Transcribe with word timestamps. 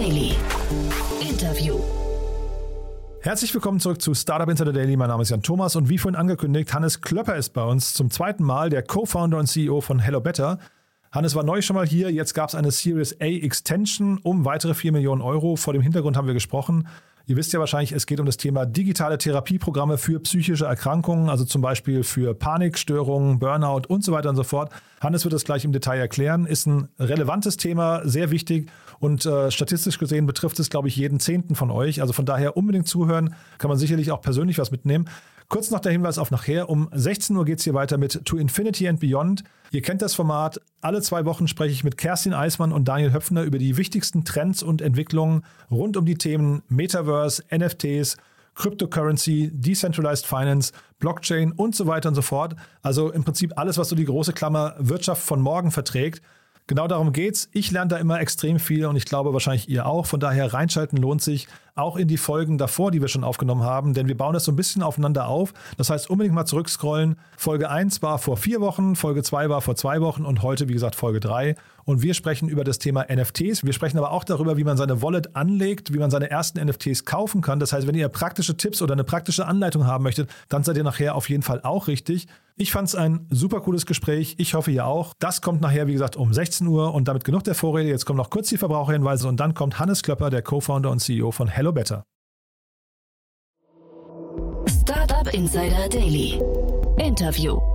Daily. 0.00 0.32
Interview. 1.20 1.78
Herzlich 3.20 3.52
willkommen 3.52 3.80
zurück 3.80 4.00
zu 4.00 4.14
Startup 4.14 4.48
Insider 4.48 4.72
Daily. 4.72 4.96
Mein 4.96 5.08
Name 5.08 5.24
ist 5.24 5.28
Jan 5.28 5.42
Thomas 5.42 5.76
und 5.76 5.90
wie 5.90 5.98
vorhin 5.98 6.18
angekündigt, 6.18 6.72
Hannes 6.72 7.02
Klöpper 7.02 7.36
ist 7.36 7.50
bei 7.50 7.62
uns 7.62 7.92
zum 7.92 8.10
zweiten 8.10 8.42
Mal, 8.42 8.70
der 8.70 8.82
Co-Founder 8.82 9.36
und 9.36 9.46
CEO 9.46 9.82
von 9.82 9.98
Hello 9.98 10.22
Better. 10.22 10.58
Hannes 11.12 11.34
war 11.34 11.42
neu 11.42 11.60
schon 11.60 11.76
mal 11.76 11.86
hier, 11.86 12.10
jetzt 12.10 12.32
gab 12.32 12.48
es 12.48 12.54
eine 12.54 12.70
Series 12.70 13.20
A 13.20 13.26
Extension 13.26 14.18
um 14.22 14.46
weitere 14.46 14.72
4 14.72 14.90
Millionen 14.92 15.20
Euro. 15.20 15.56
Vor 15.56 15.74
dem 15.74 15.82
Hintergrund 15.82 16.16
haben 16.16 16.26
wir 16.26 16.32
gesprochen. 16.32 16.88
Ihr 17.30 17.36
wisst 17.36 17.52
ja 17.52 17.60
wahrscheinlich, 17.60 17.92
es 17.92 18.06
geht 18.06 18.18
um 18.18 18.26
das 18.26 18.38
Thema 18.38 18.66
digitale 18.66 19.16
Therapieprogramme 19.16 19.98
für 19.98 20.18
psychische 20.18 20.64
Erkrankungen, 20.64 21.28
also 21.28 21.44
zum 21.44 21.62
Beispiel 21.62 22.02
für 22.02 22.34
Panikstörungen, 22.34 23.38
Burnout 23.38 23.82
und 23.86 24.02
so 24.02 24.10
weiter 24.10 24.30
und 24.30 24.34
so 24.34 24.42
fort. 24.42 24.72
Hannes 25.00 25.22
wird 25.22 25.32
das 25.32 25.44
gleich 25.44 25.64
im 25.64 25.70
Detail 25.70 26.00
erklären. 26.00 26.44
Ist 26.44 26.66
ein 26.66 26.88
relevantes 26.98 27.56
Thema, 27.56 28.00
sehr 28.04 28.32
wichtig 28.32 28.68
und 28.98 29.26
äh, 29.26 29.52
statistisch 29.52 30.00
gesehen 30.00 30.26
betrifft 30.26 30.58
es, 30.58 30.70
glaube 30.70 30.88
ich, 30.88 30.96
jeden 30.96 31.20
Zehnten 31.20 31.54
von 31.54 31.70
euch. 31.70 32.00
Also 32.00 32.12
von 32.12 32.26
daher 32.26 32.56
unbedingt 32.56 32.88
zuhören, 32.88 33.36
kann 33.58 33.68
man 33.68 33.78
sicherlich 33.78 34.10
auch 34.10 34.22
persönlich 34.22 34.58
was 34.58 34.72
mitnehmen. 34.72 35.08
Kurz 35.48 35.70
noch 35.70 35.78
der 35.78 35.92
Hinweis 35.92 36.18
auf 36.18 36.32
nachher. 36.32 36.68
Um 36.68 36.88
16 36.92 37.36
Uhr 37.36 37.44
geht 37.44 37.58
es 37.58 37.64
hier 37.64 37.74
weiter 37.74 37.96
mit 37.96 38.24
To 38.24 38.38
Infinity 38.38 38.88
and 38.88 38.98
Beyond. 38.98 39.44
Ihr 39.70 39.82
kennt 39.82 40.02
das 40.02 40.14
Format. 40.14 40.60
Alle 40.82 41.02
zwei 41.02 41.26
Wochen 41.26 41.46
spreche 41.46 41.72
ich 41.72 41.84
mit 41.84 41.98
Kerstin 41.98 42.32
Eismann 42.32 42.72
und 42.72 42.88
Daniel 42.88 43.12
Höpfner 43.12 43.42
über 43.42 43.58
die 43.58 43.76
wichtigsten 43.76 44.24
Trends 44.24 44.62
und 44.62 44.80
Entwicklungen 44.80 45.44
rund 45.70 45.98
um 45.98 46.06
die 46.06 46.14
Themen 46.14 46.62
Metaverse, 46.68 47.42
NFTs, 47.54 48.16
Cryptocurrency, 48.54 49.50
Decentralized 49.52 50.26
Finance, 50.26 50.72
Blockchain 50.98 51.52
und 51.52 51.74
so 51.76 51.86
weiter 51.86 52.08
und 52.08 52.14
so 52.14 52.22
fort. 52.22 52.56
Also 52.80 53.10
im 53.10 53.24
Prinzip 53.24 53.58
alles, 53.58 53.76
was 53.76 53.90
so 53.90 53.96
die 53.96 54.06
große 54.06 54.32
Klammer 54.32 54.74
Wirtschaft 54.78 55.22
von 55.22 55.42
morgen 55.42 55.70
verträgt. 55.70 56.22
Genau 56.70 56.86
darum 56.86 57.12
geht's. 57.12 57.48
Ich 57.52 57.72
lerne 57.72 57.88
da 57.88 57.96
immer 57.96 58.20
extrem 58.20 58.60
viel 58.60 58.86
und 58.86 58.94
ich 58.94 59.04
glaube 59.04 59.32
wahrscheinlich 59.32 59.68
ihr 59.68 59.86
auch. 59.86 60.06
Von 60.06 60.20
daher 60.20 60.54
reinschalten 60.54 60.98
lohnt 60.98 61.20
sich 61.20 61.48
auch 61.74 61.96
in 61.96 62.06
die 62.06 62.16
Folgen 62.16 62.58
davor, 62.58 62.92
die 62.92 63.00
wir 63.00 63.08
schon 63.08 63.24
aufgenommen 63.24 63.64
haben, 63.64 63.92
denn 63.92 64.06
wir 64.06 64.16
bauen 64.16 64.34
das 64.34 64.44
so 64.44 64.52
ein 64.52 64.56
bisschen 64.56 64.84
aufeinander 64.84 65.26
auf. 65.26 65.52
Das 65.78 65.90
heißt, 65.90 66.08
unbedingt 66.08 66.32
mal 66.32 66.44
zurückscrollen. 66.44 67.16
Folge 67.36 67.70
1 67.70 68.02
war 68.02 68.18
vor 68.18 68.36
vier 68.36 68.60
Wochen, 68.60 68.94
Folge 68.94 69.24
2 69.24 69.48
war 69.48 69.62
vor 69.62 69.74
zwei 69.74 70.00
Wochen 70.00 70.24
und 70.24 70.44
heute, 70.44 70.68
wie 70.68 70.72
gesagt, 70.72 70.94
Folge 70.94 71.18
3. 71.18 71.56
Und 71.90 72.02
wir 72.02 72.14
sprechen 72.14 72.48
über 72.48 72.62
das 72.62 72.78
Thema 72.78 73.06
NFTs. 73.12 73.64
Wir 73.64 73.72
sprechen 73.72 73.98
aber 73.98 74.12
auch 74.12 74.22
darüber, 74.22 74.56
wie 74.56 74.62
man 74.62 74.76
seine 74.76 75.02
Wallet 75.02 75.34
anlegt, 75.34 75.92
wie 75.92 75.98
man 75.98 76.08
seine 76.08 76.30
ersten 76.30 76.64
NFTs 76.64 77.04
kaufen 77.04 77.40
kann. 77.40 77.58
Das 77.58 77.72
heißt, 77.72 77.84
wenn 77.88 77.96
ihr 77.96 78.08
praktische 78.08 78.56
Tipps 78.56 78.80
oder 78.80 78.92
eine 78.92 79.02
praktische 79.02 79.44
Anleitung 79.44 79.88
haben 79.88 80.04
möchtet, 80.04 80.30
dann 80.48 80.62
seid 80.62 80.76
ihr 80.76 80.84
nachher 80.84 81.16
auf 81.16 81.28
jeden 81.28 81.42
Fall 81.42 81.60
auch 81.64 81.88
richtig. 81.88 82.28
Ich 82.54 82.70
fand 82.70 82.86
es 82.86 82.94
ein 82.94 83.26
super 83.30 83.60
cooles 83.60 83.86
Gespräch. 83.86 84.36
Ich 84.38 84.54
hoffe, 84.54 84.70
ihr 84.70 84.86
auch. 84.86 85.14
Das 85.18 85.42
kommt 85.42 85.62
nachher, 85.62 85.88
wie 85.88 85.94
gesagt, 85.94 86.14
um 86.14 86.32
16 86.32 86.64
Uhr 86.68 86.94
und 86.94 87.08
damit 87.08 87.24
genug 87.24 87.42
der 87.42 87.56
Vorrede. 87.56 87.88
Jetzt 87.88 88.06
kommen 88.06 88.18
noch 88.18 88.30
kurz 88.30 88.50
die 88.50 88.56
Verbraucherhinweise 88.56 89.26
und 89.26 89.40
dann 89.40 89.54
kommt 89.54 89.80
Hannes 89.80 90.04
Klöpper, 90.04 90.30
der 90.30 90.42
Co-Founder 90.42 90.92
und 90.92 91.00
CEO 91.00 91.32
von 91.32 91.48
Hello 91.48 91.72
Better. 91.72 92.04
Startup 94.68 95.34
Insider 95.34 95.88
Daily. 95.88 96.40
Interview. 96.98 97.69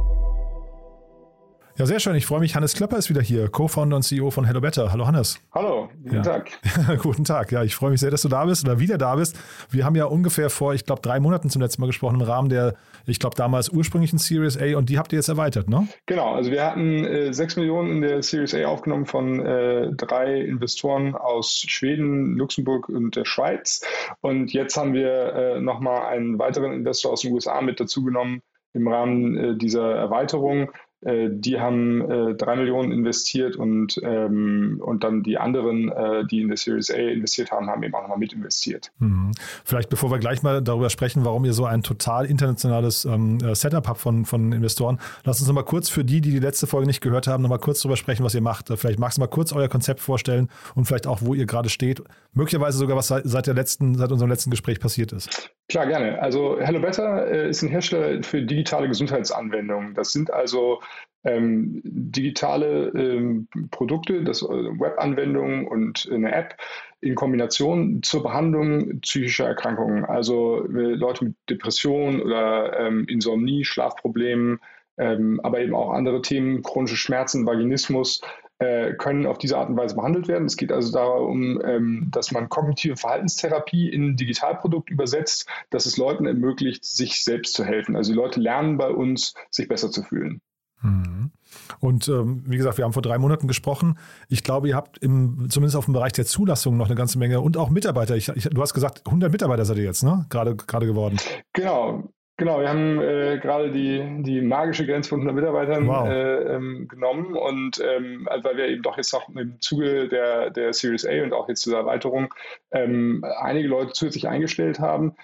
Ja, 1.78 1.86
sehr 1.86 2.00
schön. 2.00 2.16
Ich 2.16 2.26
freue 2.26 2.40
mich. 2.40 2.56
Hannes 2.56 2.74
Klöpper 2.74 2.98
ist 2.98 3.10
wieder 3.10 3.22
hier, 3.22 3.50
Co-Founder 3.50 3.98
und 3.98 4.04
CEO 4.04 4.32
von 4.32 4.46
Hello 4.46 4.62
Better. 4.62 4.94
Hallo 4.94 5.06
Hannes. 5.08 5.42
Hallo, 5.54 5.90
guten 6.04 6.16
ja. 6.16 6.22
Tag. 6.22 6.50
guten 7.02 7.26
Tag. 7.26 7.52
Ja, 7.52 7.64
ich 7.64 7.76
freue 7.76 7.92
mich 7.92 8.00
sehr, 8.00 8.10
dass 8.10 8.22
du 8.22 8.30
da 8.30 8.46
bist 8.46 8.64
oder 8.64 8.80
wieder 8.80 8.98
da 8.98 9.18
bist. 9.18 9.38
Wir 9.72 9.84
haben 9.84 9.98
ja 9.98 10.06
ungefähr 10.06 10.50
vor, 10.50 10.74
ich 10.74 10.86
glaube, 10.86 11.02
drei 11.02 11.20
Monaten 11.20 11.50
zum 11.50 11.62
letzten 11.62 11.82
Mal 11.82 11.88
gesprochen 11.88 12.16
im 12.16 12.22
Rahmen 12.22 12.48
der, 12.48 12.76
ich 13.06 13.20
glaube, 13.20 13.36
damals 13.36 13.68
ursprünglichen 13.68 14.20
Series 14.20 14.58
A 14.58 14.78
und 14.78 14.88
die 14.88 14.98
habt 14.98 15.12
ihr 15.12 15.18
jetzt 15.18 15.28
erweitert, 15.28 15.68
ne? 15.68 15.86
Genau. 16.06 16.34
Also 16.34 16.50
wir 16.50 16.64
hatten 16.64 17.04
äh, 17.04 17.34
6 17.34 17.58
Millionen 17.58 17.92
in 17.92 18.02
der 18.02 18.24
Series 18.24 18.56
A 18.56 18.68
aufgenommen 18.68 19.06
von 19.06 19.46
äh, 19.46 19.92
drei 19.92 20.40
Investoren 20.40 21.14
aus 21.14 21.66
Schweden, 21.68 22.38
Luxemburg 22.38 22.88
und 22.88 23.18
der 23.18 23.26
Schweiz. 23.26 23.82
Und 24.22 24.54
jetzt 24.54 24.78
haben 24.78 24.94
wir 24.94 25.34
äh, 25.34 25.60
nochmal 25.60 26.06
einen 26.06 26.40
weiteren 26.40 26.72
Investor 26.72 27.12
aus 27.12 27.20
den 27.20 27.34
USA 27.34 27.60
mit 27.60 27.82
dazu 27.82 28.02
genommen 28.02 28.42
im 28.72 28.88
Rahmen 28.88 29.36
äh, 29.36 29.58
dieser 29.58 29.94
Erweiterung. 29.94 30.72
Äh, 31.06 31.30
die 31.32 31.60
haben 31.60 32.02
äh, 32.10 32.36
drei 32.36 32.56
Millionen 32.56 32.92
investiert 32.92 33.56
und, 33.56 34.00
ähm, 34.04 34.82
und 34.84 35.04
dann 35.04 35.24
die 35.24 35.38
anderen, 35.38 35.90
äh, 35.92 36.26
die 36.26 36.42
in 36.42 36.48
der 36.48 36.58
Series 36.58 36.90
A 36.90 36.96
investiert 36.96 37.52
haben, 37.52 37.68
haben 37.68 37.84
eben 37.84 37.94
auch 37.94 38.02
nochmal 38.02 38.18
mit 38.18 38.34
investiert. 38.34 38.92
Mhm. 39.00 39.32
Vielleicht 39.64 39.90
bevor 39.90 40.12
wir 40.12 40.18
gleich 40.18 40.42
mal 40.42 40.62
darüber 40.62 40.90
sprechen, 40.90 41.24
warum 41.24 41.46
ihr 41.46 41.54
so 41.54 41.66
ein 41.66 41.84
total 41.84 42.26
internationales 42.26 43.06
ähm, 43.06 43.38
äh, 43.44 43.54
Setup 43.54 43.88
habt 43.88 44.00
von, 44.00 44.26
von 44.26 44.52
Investoren, 44.52 45.00
lasst 45.24 45.42
uns 45.42 45.48
nochmal 45.48 45.66
kurz 45.66 45.90
für 45.90 46.04
die, 46.04 46.22
die 46.22 46.32
die 46.32 46.40
letzte 46.40 46.66
Folge 46.68 46.88
nicht 46.88 47.02
gehört 47.02 47.28
haben, 47.28 47.44
nochmal 47.44 47.60
kurz 47.60 47.82
darüber 47.82 47.98
sprechen, 47.98 48.24
was 48.24 48.34
ihr 48.34 48.42
macht. 48.42 48.70
Vielleicht 48.76 49.00
magst 49.00 49.18
du 49.18 49.22
mal 49.22 49.28
kurz 49.28 49.54
euer 49.54 49.70
Konzept 49.70 50.00
vorstellen 50.00 50.50
und 50.74 50.86
vielleicht 50.86 51.08
auch, 51.08 51.22
wo 51.22 51.34
ihr 51.34 51.46
gerade 51.46 51.70
steht. 51.70 52.02
Möglicherweise 52.34 52.78
sogar, 52.78 52.98
was 52.98 53.08
seit, 53.08 53.48
der 53.48 53.54
letzten, 53.54 53.96
seit 53.96 54.12
unserem 54.12 54.30
letzten 54.30 54.50
Gespräch 54.50 54.80
passiert 54.80 55.14
ist. 55.14 55.52
Klar, 55.68 55.88
gerne. 55.88 56.22
Also 56.22 56.60
Hello 56.60 56.80
Better 56.80 57.28
äh, 57.28 57.50
ist 57.50 57.64
ein 57.64 57.70
Hersteller 57.70 58.22
für 58.24 58.42
digitale 58.44 58.88
Gesundheitsanwendungen. 58.88 59.96
Das 59.96 60.12
sind 60.12 60.32
also 60.32 60.80
ähm, 61.24 61.82
digitale 61.84 62.90
ähm, 62.90 63.48
Produkte, 63.72 64.24
das 64.24 64.44
äh, 64.44 64.48
Webanwendungen 64.48 65.68
und 65.68 66.08
eine 66.12 66.32
App 66.34 66.56
in 67.02 67.16
Kombination 67.16 68.04
zur 68.04 68.22
Behandlung 68.22 69.00
psychischer 69.02 69.48
Erkrankungen. 69.48 70.06
Also 70.06 70.66
äh, 70.66 70.94
Leute 70.94 71.26
mit 71.26 71.36
Depressionen 71.50 72.22
oder 72.22 72.80
ähm, 72.80 73.06
Insomnie, 73.08 73.66
Schlafproblemen, 73.66 74.60
ähm, 74.98 75.40
aber 75.44 75.62
eben 75.62 75.74
auch 75.74 75.90
andere 75.90 76.22
Themen, 76.22 76.62
chronische 76.62 76.96
Schmerzen, 76.96 77.48
Vaginismus, 77.48 78.22
können 78.58 79.26
auf 79.26 79.38
diese 79.38 79.58
Art 79.58 79.70
und 79.70 79.78
Weise 79.78 79.96
behandelt 79.96 80.28
werden. 80.28 80.46
Es 80.46 80.58
geht 80.58 80.72
also 80.72 80.94
darum, 80.94 81.62
ähm, 81.66 82.08
dass 82.12 82.32
man 82.32 82.50
kognitive 82.50 82.96
Verhaltenstherapie 82.96 83.90
in 83.90 84.12
ein 84.12 84.16
Digitalprodukt 84.18 84.90
übersetzt, 84.90 85.48
dass 85.70 85.86
es 85.86 85.98
Leuten 85.98 86.26
ermöglicht, 86.26 86.86
sich 86.86 87.24
selbst 87.24 87.54
zu 87.54 87.66
helfen. 87.66 87.96
Also 87.96 88.12
die 88.12 88.18
Leute 88.18 88.40
lernen 88.40 88.78
bei 88.78 88.90
uns, 88.90 89.34
sich 89.52 89.68
besser 89.68 89.92
zu 89.92 90.04
fühlen. 90.04 90.42
Mhm. 90.82 91.32
Und 91.80 92.08
ähm, 92.08 92.44
wie 92.46 92.58
gesagt, 92.58 92.78
wir 92.78 92.86
haben 92.86 92.94
vor 92.94 93.02
drei 93.02 93.18
Monaten 93.18 93.48
gesprochen. 93.48 93.98
Ich 94.30 94.44
glaube, 94.44 94.70
ihr 94.70 94.76
habt 94.76 94.98
im, 95.00 95.48
zumindest 95.50 95.76
auf 95.76 95.86
dem 95.86 95.94
Bereich 95.94 96.14
der 96.14 96.26
Zulassung 96.26 96.78
noch 96.78 96.88
eine 96.88 96.96
ganze 96.96 97.18
Menge 97.18 97.42
und 97.42 97.58
auch 97.58 97.70
Mitarbeiter. 97.70 98.16
Ich, 98.16 98.30
ich, 98.30 98.44
du 98.46 98.62
hast 98.62 98.74
gesagt, 98.74 99.02
100 99.06 99.32
Mitarbeiter 99.32 99.66
seid 99.66 99.78
ihr 99.78 99.84
jetzt, 99.84 100.04
ne? 100.04 100.26
Gerade, 100.30 100.56
gerade 100.56 100.86
geworden. 100.86 101.18
Genau. 101.54 102.10
Genau, 102.38 102.60
wir 102.60 102.68
haben 102.68 103.02
äh, 103.02 103.40
gerade 103.42 103.72
die, 103.72 104.24
die 104.24 104.42
magische 104.42 104.86
Grenze 104.86 105.10
von 105.10 105.22
100 105.22 105.36
Mitarbeitern 105.36 105.88
wow. 105.88 106.06
äh, 106.10 106.56
ähm, 106.56 106.86
genommen 106.90 107.34
und 107.34 107.82
ähm, 107.82 108.28
also 108.30 108.50
weil 108.50 108.58
wir 108.58 108.68
eben 108.68 108.84
doch 108.84 108.98
jetzt 108.98 109.14
noch 109.14 109.30
im 109.30 109.62
Zuge 109.62 110.10
der, 110.10 110.50
der 110.50 110.74
Series 110.74 111.06
A 111.06 111.24
und 111.24 111.32
auch 111.32 111.48
jetzt 111.48 111.66
dieser 111.66 111.78
Erweiterung 111.78 112.34
ähm, 112.72 113.24
einige 113.40 113.70
Leute 113.70 113.94
zusätzlich 113.94 114.28
eingestellt 114.28 114.82
haben, 114.82 115.16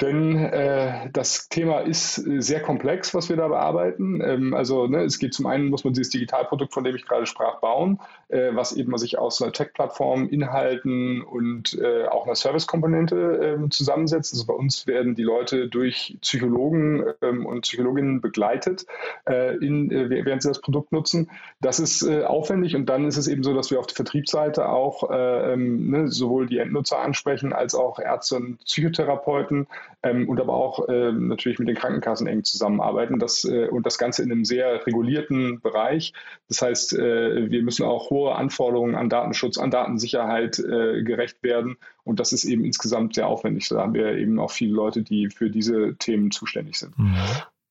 denn 0.00 0.36
äh, 0.36 1.10
das 1.12 1.48
Thema 1.48 1.80
ist 1.80 2.18
äh, 2.18 2.40
sehr 2.40 2.62
komplex, 2.62 3.14
was 3.14 3.28
wir 3.28 3.36
da 3.36 3.48
bearbeiten. 3.48 4.20
Ähm, 4.20 4.54
also 4.54 4.86
ne, 4.86 5.02
es 5.02 5.18
geht 5.18 5.34
zum 5.34 5.46
einen, 5.46 5.70
muss 5.70 5.82
man 5.82 5.92
dieses 5.92 6.10
Digitalprodukt, 6.10 6.72
von 6.72 6.84
dem 6.84 6.94
ich 6.94 7.04
gerade 7.04 7.26
sprach, 7.26 7.60
bauen, 7.60 7.98
äh, 8.28 8.50
was 8.52 8.72
eben 8.72 8.96
sich 8.96 9.18
aus 9.18 9.42
einer 9.42 9.52
Tech-Plattform, 9.52 10.28
Inhalten 10.28 11.22
und 11.22 11.76
äh, 11.82 12.06
auch 12.06 12.26
einer 12.26 12.36
Service-Komponente 12.36 13.56
ähm, 13.56 13.72
zusammensetzt. 13.72 14.32
Also 14.34 14.46
bei 14.46 14.54
uns 14.54 14.86
werden 14.86 15.16
die 15.16 15.24
Leute 15.24 15.66
durch 15.66 16.16
Psychologen 16.20 17.04
ähm, 17.20 17.44
und 17.44 17.62
Psychologinnen 17.62 18.20
begleitet, 18.20 18.86
äh, 19.28 19.56
in, 19.56 19.90
äh, 19.90 20.24
während 20.24 20.42
sie 20.42 20.48
das 20.48 20.60
Produkt 20.60 20.92
nutzen. 20.92 21.30
Das 21.60 21.80
ist 21.80 22.08
aufwendig 22.08 22.76
und 22.76 22.86
dann 22.86 23.06
ist 23.06 23.16
es 23.16 23.26
eben 23.26 23.42
so, 23.42 23.52
dass 23.52 23.70
wir 23.70 23.80
auf 23.80 23.86
der 23.86 23.96
Vertriebsseite 23.96 24.68
auch 24.68 25.10
ähm, 25.12 25.90
ne, 25.90 26.08
sowohl 26.08 26.46
die 26.46 26.58
Endnutzer 26.58 27.00
ansprechen 27.00 27.52
als 27.52 27.74
auch 27.74 27.98
Ärzte 27.98 28.36
und 28.36 28.64
Psychotherapeuten 28.64 29.66
ähm, 30.02 30.28
und 30.28 30.40
aber 30.40 30.54
auch 30.54 30.88
ähm, 30.88 31.28
natürlich 31.28 31.58
mit 31.58 31.68
den 31.68 31.76
Krankenkassen 31.76 32.26
eng 32.26 32.44
zusammenarbeiten. 32.44 33.18
Das, 33.18 33.44
äh, 33.44 33.68
und 33.68 33.86
das 33.86 33.98
Ganze 33.98 34.22
in 34.22 34.30
einem 34.30 34.44
sehr 34.44 34.86
regulierten 34.86 35.60
Bereich. 35.60 36.12
Das 36.48 36.62
heißt, 36.62 36.92
äh, 36.94 37.50
wir 37.50 37.62
müssen 37.62 37.84
auch 37.84 38.10
hohe 38.10 38.34
Anforderungen 38.34 38.94
an 38.94 39.08
Datenschutz, 39.08 39.58
an 39.58 39.70
Datensicherheit 39.70 40.58
äh, 40.58 41.02
gerecht 41.02 41.42
werden. 41.42 41.76
Und 42.04 42.20
das 42.20 42.32
ist 42.32 42.44
eben 42.44 42.64
insgesamt 42.64 43.14
sehr 43.14 43.26
aufwendig. 43.26 43.68
Da 43.68 43.80
haben 43.80 43.94
wir 43.94 44.16
eben 44.16 44.38
auch 44.38 44.50
viele 44.50 44.72
Leute, 44.72 45.02
die 45.02 45.30
für 45.30 45.50
diese 45.50 45.96
Themen 45.98 46.30
zuständig 46.30 46.78
sind. 46.78 46.98
Mhm. 46.98 47.16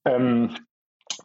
Ähm, 0.05 0.49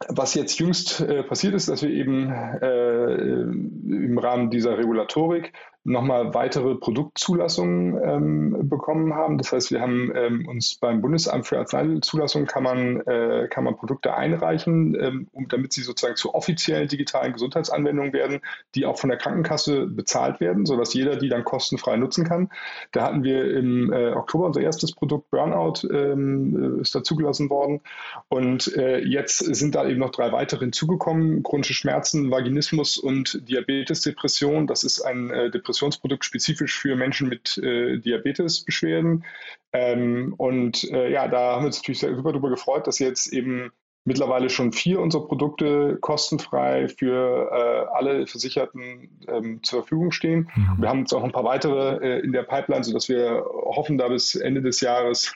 was 0.09 0.33
jetzt 0.33 0.59
jüngst 0.59 1.01
äh, 1.01 1.23
passiert 1.23 1.53
ist, 1.53 1.69
dass 1.69 1.83
wir 1.83 1.89
eben 1.89 2.31
äh, 2.31 3.41
im 3.41 4.17
Rahmen 4.17 4.49
dieser 4.49 4.77
Regulatorik 4.77 5.53
nochmal 5.85 6.33
weitere 6.33 6.75
Produktzulassungen 6.75 8.01
ähm, 8.03 8.69
bekommen 8.69 9.13
haben. 9.13 9.37
Das 9.37 9.51
heißt, 9.51 9.71
wir 9.71 9.81
haben 9.81 10.13
ähm, 10.15 10.47
uns 10.47 10.75
beim 10.75 11.01
Bundesamt 11.01 11.45
für 11.45 11.59
Arzneimittelzulassung 11.59 12.45
kann 12.45 12.63
man, 12.63 13.01
äh, 13.01 13.47
kann 13.49 13.65
man 13.65 13.75
Produkte 13.75 14.13
einreichen, 14.13 14.95
ähm, 14.99 15.27
um, 15.33 15.49
damit 15.49 15.73
sie 15.73 15.81
sozusagen 15.81 16.15
zu 16.15 16.33
offiziellen 16.33 16.87
digitalen 16.87 17.33
Gesundheitsanwendungen 17.33 18.13
werden, 18.13 18.39
die 18.75 18.85
auch 18.85 18.97
von 18.97 19.09
der 19.09 19.17
Krankenkasse 19.17 19.87
bezahlt 19.87 20.39
werden, 20.39 20.65
sodass 20.65 20.93
jeder 20.93 21.17
die 21.17 21.27
dann 21.27 21.43
kostenfrei 21.43 21.97
nutzen 21.97 22.23
kann. 22.23 22.49
Da 22.93 23.03
hatten 23.03 23.23
wir 23.23 23.53
im 23.53 23.91
äh, 23.91 24.11
Oktober 24.11 24.45
unser 24.45 24.61
erstes 24.61 24.93
Produkt 24.93 25.31
Burnout 25.31 25.85
ähm, 25.91 26.79
ist 26.79 26.95
dazugelassen 26.95 27.49
worden. 27.49 27.81
Und 28.29 28.73
äh, 28.77 28.99
jetzt 28.99 29.39
sind 29.39 29.75
da 29.75 29.85
eben 29.85 29.99
noch 29.99 30.11
drei 30.11 30.31
weitere 30.31 30.61
hinzugekommen, 30.61 31.43
chronische 31.43 31.73
Schmerzen, 31.73 32.31
Vaginismus 32.31 32.97
und 32.97 33.49
Diabetes, 33.49 33.99
Depression. 34.01 34.65
Das 34.65 34.85
ist 34.85 35.01
ein 35.01 35.29
äh, 35.29 35.51
Depression 35.51 35.72
Nutritionsprodukt 35.73 36.25
spezifisch 36.25 36.79
für 36.79 36.95
Menschen 36.95 37.29
mit 37.29 37.57
äh, 37.57 37.97
Diabetesbeschwerden. 37.97 39.25
Ähm, 39.73 40.33
und 40.37 40.83
äh, 40.91 41.11
ja, 41.11 41.27
da 41.27 41.55
haben 41.55 41.63
wir 41.63 41.67
uns 41.67 41.77
natürlich 41.77 41.99
sehr, 41.99 42.15
super 42.15 42.31
darüber 42.31 42.49
gefreut, 42.49 42.87
dass 42.87 42.99
jetzt 42.99 43.33
eben 43.33 43.71
mittlerweile 44.05 44.49
schon 44.49 44.73
vier 44.73 44.99
unserer 44.99 45.25
Produkte 45.25 45.97
kostenfrei 46.01 46.89
für 46.89 47.49
äh, 47.51 47.95
alle 47.95 48.27
Versicherten 48.27 49.09
ähm, 49.27 49.63
zur 49.63 49.81
Verfügung 49.81 50.11
stehen. 50.11 50.49
Mhm. 50.55 50.75
Wir 50.81 50.89
haben 50.89 50.99
jetzt 50.99 51.13
auch 51.13 51.23
ein 51.23 51.31
paar 51.31 51.45
weitere 51.45 51.97
äh, 52.05 52.19
in 52.19 52.33
der 52.33 52.43
Pipeline, 52.43 52.83
sodass 52.83 53.07
wir 53.07 53.45
hoffen, 53.45 53.97
da 53.97 54.09
bis 54.09 54.35
Ende 54.35 54.61
des 54.61 54.81
Jahres 54.81 55.33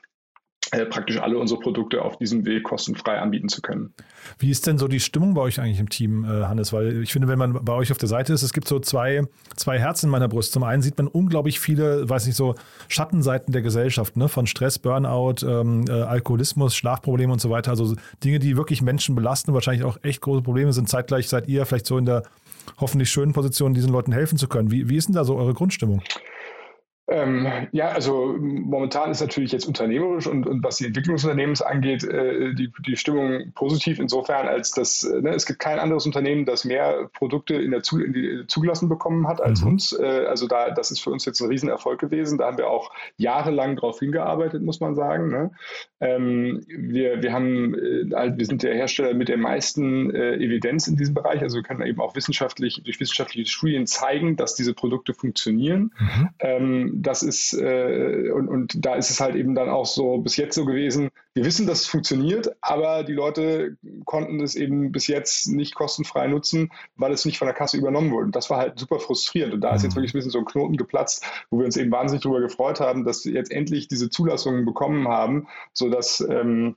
praktisch 0.69 1.17
alle 1.19 1.37
unsere 1.37 1.59
Produkte 1.59 2.01
auf 2.01 2.17
diesem 2.17 2.45
Weg 2.45 2.63
kostenfrei 2.63 3.19
anbieten 3.19 3.49
zu 3.49 3.61
können. 3.61 3.93
Wie 4.39 4.49
ist 4.49 4.67
denn 4.67 4.77
so 4.77 4.87
die 4.87 4.99
Stimmung 4.99 5.33
bei 5.33 5.41
euch 5.41 5.59
eigentlich 5.59 5.79
im 5.79 5.89
Team, 5.89 6.25
äh, 6.25 6.45
Hannes? 6.45 6.73
Weil 6.73 7.01
ich 7.01 7.13
finde, 7.13 7.27
wenn 7.27 7.39
man 7.39 7.63
bei 7.63 7.73
euch 7.73 7.91
auf 7.91 7.97
der 7.97 8.09
Seite 8.09 8.33
ist, 8.33 8.43
es 8.43 8.53
gibt 8.53 8.67
so 8.67 8.79
zwei, 8.79 9.23
zwei 9.55 9.79
Herzen 9.79 10.07
in 10.07 10.11
meiner 10.11 10.27
Brust. 10.27 10.53
Zum 10.53 10.63
einen 10.63 10.81
sieht 10.81 10.97
man 10.97 11.07
unglaublich 11.07 11.59
viele, 11.59 12.09
weiß 12.09 12.25
nicht, 12.25 12.35
so 12.35 12.55
Schattenseiten 12.87 13.51
der 13.51 13.61
Gesellschaft, 13.61 14.17
ne? 14.17 14.27
von 14.29 14.47
Stress, 14.47 14.79
Burnout, 14.79 15.45
ähm, 15.45 15.85
äh, 15.87 15.91
Alkoholismus, 15.91 16.75
Schlafprobleme 16.75 17.31
und 17.31 17.41
so 17.41 17.49
weiter. 17.49 17.71
Also 17.71 17.95
Dinge, 18.23 18.39
die 18.39 18.57
wirklich 18.57 18.81
Menschen 18.81 19.15
belasten, 19.15 19.53
wahrscheinlich 19.53 19.85
auch 19.85 19.97
echt 20.03 20.21
große 20.21 20.41
Probleme 20.41 20.73
sind. 20.73 20.89
Zeitgleich 20.89 21.29
seid 21.29 21.47
ihr 21.47 21.65
vielleicht 21.65 21.85
so 21.85 21.97
in 21.97 22.05
der 22.05 22.23
hoffentlich 22.79 23.09
schönen 23.09 23.33
Position, 23.33 23.73
diesen 23.73 23.91
Leuten 23.91 24.11
helfen 24.11 24.37
zu 24.37 24.47
können. 24.47 24.71
Wie, 24.71 24.89
wie 24.89 24.97
ist 24.97 25.07
denn 25.07 25.15
da 25.15 25.23
so 25.23 25.37
eure 25.37 25.53
Grundstimmung? 25.53 26.01
Ähm, 27.09 27.47
ja, 27.71 27.89
also 27.89 28.35
momentan 28.37 29.11
ist 29.11 29.21
natürlich 29.21 29.53
jetzt 29.53 29.65
unternehmerisch 29.65 30.27
und, 30.27 30.45
und 30.45 30.61
was 30.63 30.75
die 30.75 30.85
Entwicklung 30.85 31.15
des 31.15 31.23
Unternehmens 31.23 31.61
angeht, 31.61 32.03
äh, 32.03 32.53
die, 32.53 32.69
die 32.85 32.97
Stimmung 32.97 33.53
positiv 33.55 33.99
insofern, 33.99 34.47
als 34.47 34.71
dass 34.71 35.03
äh, 35.03 35.21
ne, 35.21 35.29
es 35.29 35.45
gibt 35.45 35.59
kein 35.59 35.79
anderes 35.79 36.05
Unternehmen, 36.05 36.45
das 36.45 36.65
mehr 36.65 37.09
Produkte 37.13 37.55
in 37.55 37.71
der 37.71 37.81
Zu 37.81 37.99
in 37.99 38.11
die, 38.11 38.43
zugelassen 38.47 38.89
bekommen 38.89 39.25
hat 39.25 39.39
als 39.39 39.61
mhm. 39.61 39.67
uns. 39.67 39.97
Äh, 39.97 40.25
also 40.27 40.47
da, 40.47 40.71
das 40.71 40.91
ist 40.91 40.99
für 40.99 41.11
uns 41.11 41.23
jetzt 41.23 41.39
ein 41.39 41.47
Riesenerfolg 41.47 41.97
gewesen. 41.99 42.37
Da 42.37 42.47
haben 42.47 42.57
wir 42.57 42.69
auch 42.69 42.91
jahrelang 43.15 43.77
drauf 43.77 43.99
hingearbeitet, 43.99 44.61
muss 44.61 44.81
man 44.81 44.93
sagen. 44.93 45.29
Ne? 45.29 45.51
Ähm, 46.01 46.65
wir, 46.67 47.23
wir 47.23 47.31
haben, 47.31 47.73
äh, 47.73 48.37
wir 48.37 48.45
sind 48.45 48.63
der 48.63 48.75
Hersteller 48.75 49.13
mit 49.13 49.29
der 49.29 49.37
meisten 49.37 50.13
äh, 50.13 50.35
Evidenz 50.35 50.87
in 50.87 50.97
diesem 50.97 51.13
Bereich. 51.13 51.41
Also 51.41 51.55
wir 51.55 51.63
können 51.63 51.83
eben 51.83 52.01
auch 52.01 52.15
wissenschaftlich 52.15 52.81
durch 52.83 52.99
wissenschaftliche 52.99 53.49
Studien 53.49 53.87
zeigen, 53.87 54.35
dass 54.35 54.55
diese 54.55 54.73
Produkte 54.73 55.13
funktionieren. 55.13 55.93
Mhm. 55.97 56.29
Ähm, 56.39 56.96
das 57.01 57.23
ist, 57.23 57.53
äh, 57.53 58.31
und, 58.31 58.47
und 58.47 58.85
da 58.85 58.95
ist 58.95 59.09
es 59.09 59.19
halt 59.19 59.35
eben 59.35 59.55
dann 59.55 59.69
auch 59.69 59.85
so 59.85 60.17
bis 60.17 60.37
jetzt 60.37 60.55
so 60.55 60.65
gewesen, 60.65 61.09
wir 61.33 61.45
wissen, 61.45 61.67
dass 61.67 61.81
es 61.81 61.87
funktioniert, 61.87 62.49
aber 62.61 63.03
die 63.03 63.13
Leute 63.13 63.77
konnten 64.05 64.41
es 64.41 64.55
eben 64.55 64.91
bis 64.91 65.07
jetzt 65.07 65.47
nicht 65.47 65.75
kostenfrei 65.75 66.27
nutzen, 66.27 66.71
weil 66.95 67.11
es 67.11 67.25
nicht 67.25 67.37
von 67.37 67.47
der 67.47 67.55
Kasse 67.55 67.77
übernommen 67.77 68.11
wurde. 68.11 68.25
Und 68.25 68.35
das 68.35 68.49
war 68.49 68.57
halt 68.57 68.79
super 68.79 68.99
frustrierend. 68.99 69.53
Und 69.53 69.61
da 69.61 69.75
ist 69.75 69.83
jetzt 69.83 69.93
mhm. 69.93 69.97
wirklich 69.97 70.13
ein 70.13 70.17
bisschen 70.17 70.31
so 70.31 70.39
ein 70.39 70.45
Knoten 70.45 70.77
geplatzt, 70.77 71.23
wo 71.51 71.59
wir 71.59 71.65
uns 71.65 71.77
eben 71.77 71.91
wahnsinnig 71.91 72.23
darüber 72.23 72.41
gefreut 72.41 72.79
haben, 72.79 73.05
dass 73.05 73.23
wir 73.25 73.33
jetzt 73.33 73.51
endlich 73.51 73.87
diese 73.87 74.09
Zulassungen 74.09 74.65
bekommen 74.65 75.07
haben, 75.07 75.47
sodass 75.73 76.21
ähm, 76.27 76.75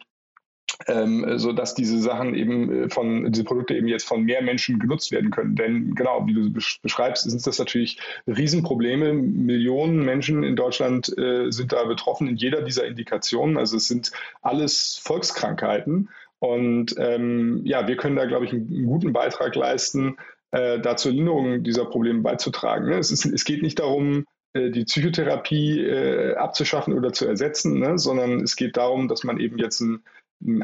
ähm, 0.86 1.38
so 1.38 1.52
dass 1.52 1.74
diese 1.74 1.98
Sachen 1.98 2.34
eben 2.34 2.84
äh, 2.84 2.88
von, 2.88 3.30
diese 3.30 3.44
Produkte 3.44 3.74
eben 3.74 3.88
jetzt 3.88 4.06
von 4.06 4.24
mehr 4.24 4.42
Menschen 4.42 4.78
genutzt 4.78 5.12
werden 5.12 5.30
können. 5.30 5.54
Denn 5.54 5.94
genau, 5.94 6.26
wie 6.26 6.34
du 6.34 6.50
beschreibst, 6.82 7.28
sind 7.28 7.46
das 7.46 7.58
natürlich 7.58 7.98
Riesenprobleme. 8.26 9.12
Millionen 9.12 10.04
Menschen 10.04 10.42
in 10.42 10.56
Deutschland 10.56 11.16
äh, 11.18 11.50
sind 11.50 11.72
da 11.72 11.84
betroffen 11.84 12.28
in 12.28 12.36
jeder 12.36 12.62
dieser 12.62 12.86
Indikationen. 12.86 13.56
Also 13.58 13.76
es 13.76 13.88
sind 13.88 14.10
alles 14.42 15.00
Volkskrankheiten. 15.02 16.08
Und 16.38 16.94
ähm, 16.98 17.60
ja, 17.64 17.86
wir 17.86 17.96
können 17.96 18.16
da, 18.16 18.24
glaube 18.24 18.46
ich, 18.46 18.52
einen, 18.52 18.86
guten 18.86 19.12
Beitrag 19.12 19.54
leisten, 19.54 20.16
äh, 20.52 20.80
da 20.80 20.96
zur 20.96 21.12
Linderung 21.12 21.62
dieser 21.62 21.84
Probleme 21.84 22.22
beizutragen. 22.22 22.88
Ne? 22.88 22.96
Es, 22.96 23.10
ist, 23.10 23.26
es 23.26 23.44
geht 23.44 23.62
nicht 23.62 23.78
darum, 23.78 24.24
äh, 24.54 24.70
die 24.70 24.84
Psychotherapie 24.84 25.80
äh, 25.80 26.34
abzuschaffen 26.36 26.94
oder 26.94 27.12
zu 27.12 27.26
ersetzen, 27.26 27.78
ne? 27.78 27.98
sondern 27.98 28.40
es 28.40 28.56
geht 28.56 28.78
darum, 28.78 29.06
dass 29.06 29.22
man 29.22 29.38
eben 29.38 29.58
jetzt 29.58 29.80
ein 29.80 30.02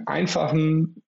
einfachen, 0.07 1.03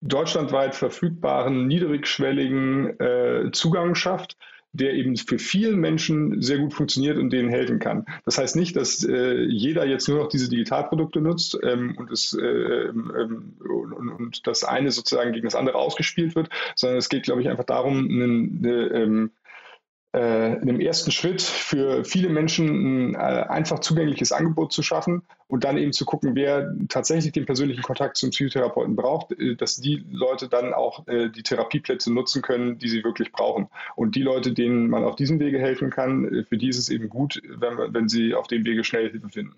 deutschlandweit 0.00 0.74
verfügbaren, 0.74 1.66
niedrigschwelligen 1.66 3.00
äh, 3.00 3.50
Zugang 3.52 3.94
schafft, 3.94 4.36
der 4.72 4.94
eben 4.94 5.16
für 5.16 5.38
viele 5.38 5.76
Menschen 5.76 6.40
sehr 6.40 6.58
gut 6.58 6.72
funktioniert 6.72 7.18
und 7.18 7.30
denen 7.30 7.50
helfen 7.50 7.78
kann. 7.78 8.06
Das 8.24 8.38
heißt 8.38 8.56
nicht, 8.56 8.74
dass 8.74 9.04
äh, 9.04 9.42
jeder 9.42 9.86
jetzt 9.86 10.08
nur 10.08 10.18
noch 10.18 10.28
diese 10.28 10.48
Digitalprodukte 10.48 11.20
nutzt 11.20 11.58
ähm, 11.62 11.94
und, 11.98 12.10
es, 12.10 12.32
äh, 12.32 12.42
ähm, 12.42 13.56
und, 13.60 14.08
und, 14.08 14.46
das 14.46 14.64
eine 14.64 14.90
sozusagen 14.90 15.32
gegen 15.32 15.44
das 15.44 15.54
andere 15.54 15.76
ausgespielt 15.76 16.34
wird, 16.34 16.48
sondern 16.74 16.98
es 16.98 17.10
geht, 17.10 17.24
glaube 17.24 17.42
ich, 17.42 17.50
einfach 17.50 17.64
darum, 17.64 18.08
eine, 18.08 18.24
eine 18.24 18.86
ähm, 18.94 19.30
äh, 20.14 20.60
in 20.60 20.66
dem 20.66 20.80
ersten 20.80 21.10
Schritt 21.10 21.40
für 21.40 22.04
viele 22.04 22.28
Menschen 22.28 23.12
ein 23.12 23.14
äh, 23.14 23.18
einfach 23.18 23.78
zugängliches 23.78 24.30
Angebot 24.32 24.72
zu 24.72 24.82
schaffen 24.82 25.22
und 25.48 25.64
dann 25.64 25.78
eben 25.78 25.92
zu 25.92 26.04
gucken, 26.04 26.34
wer 26.34 26.74
tatsächlich 26.88 27.32
den 27.32 27.46
persönlichen 27.46 27.82
Kontakt 27.82 28.18
zum 28.18 28.30
Psychotherapeuten 28.30 28.94
braucht, 28.94 29.32
äh, 29.32 29.54
dass 29.56 29.76
die 29.76 30.04
Leute 30.10 30.48
dann 30.48 30.74
auch 30.74 31.04
die 31.06 31.42
Therapieplätze 31.42 32.12
nutzen 32.12 32.42
können, 32.42 32.78
die 32.78 32.88
sie 32.88 33.04
wirklich 33.04 33.32
brauchen. 33.32 33.68
Und 33.96 34.14
die 34.14 34.22
Leute, 34.22 34.52
denen 34.52 34.88
man 34.88 35.04
auf 35.04 35.16
diesem 35.16 35.40
Wege 35.40 35.58
helfen 35.58 35.90
kann, 35.90 36.44
für 36.48 36.56
die 36.56 36.68
ist 36.68 36.78
es 36.78 36.88
eben 36.88 37.08
gut, 37.08 37.40
wenn, 37.48 37.94
wenn 37.94 38.08
sie 38.08 38.34
auf 38.34 38.46
dem 38.46 38.64
Wege 38.64 38.84
schnell 38.84 39.10
Hilfe 39.10 39.28
finden. 39.28 39.54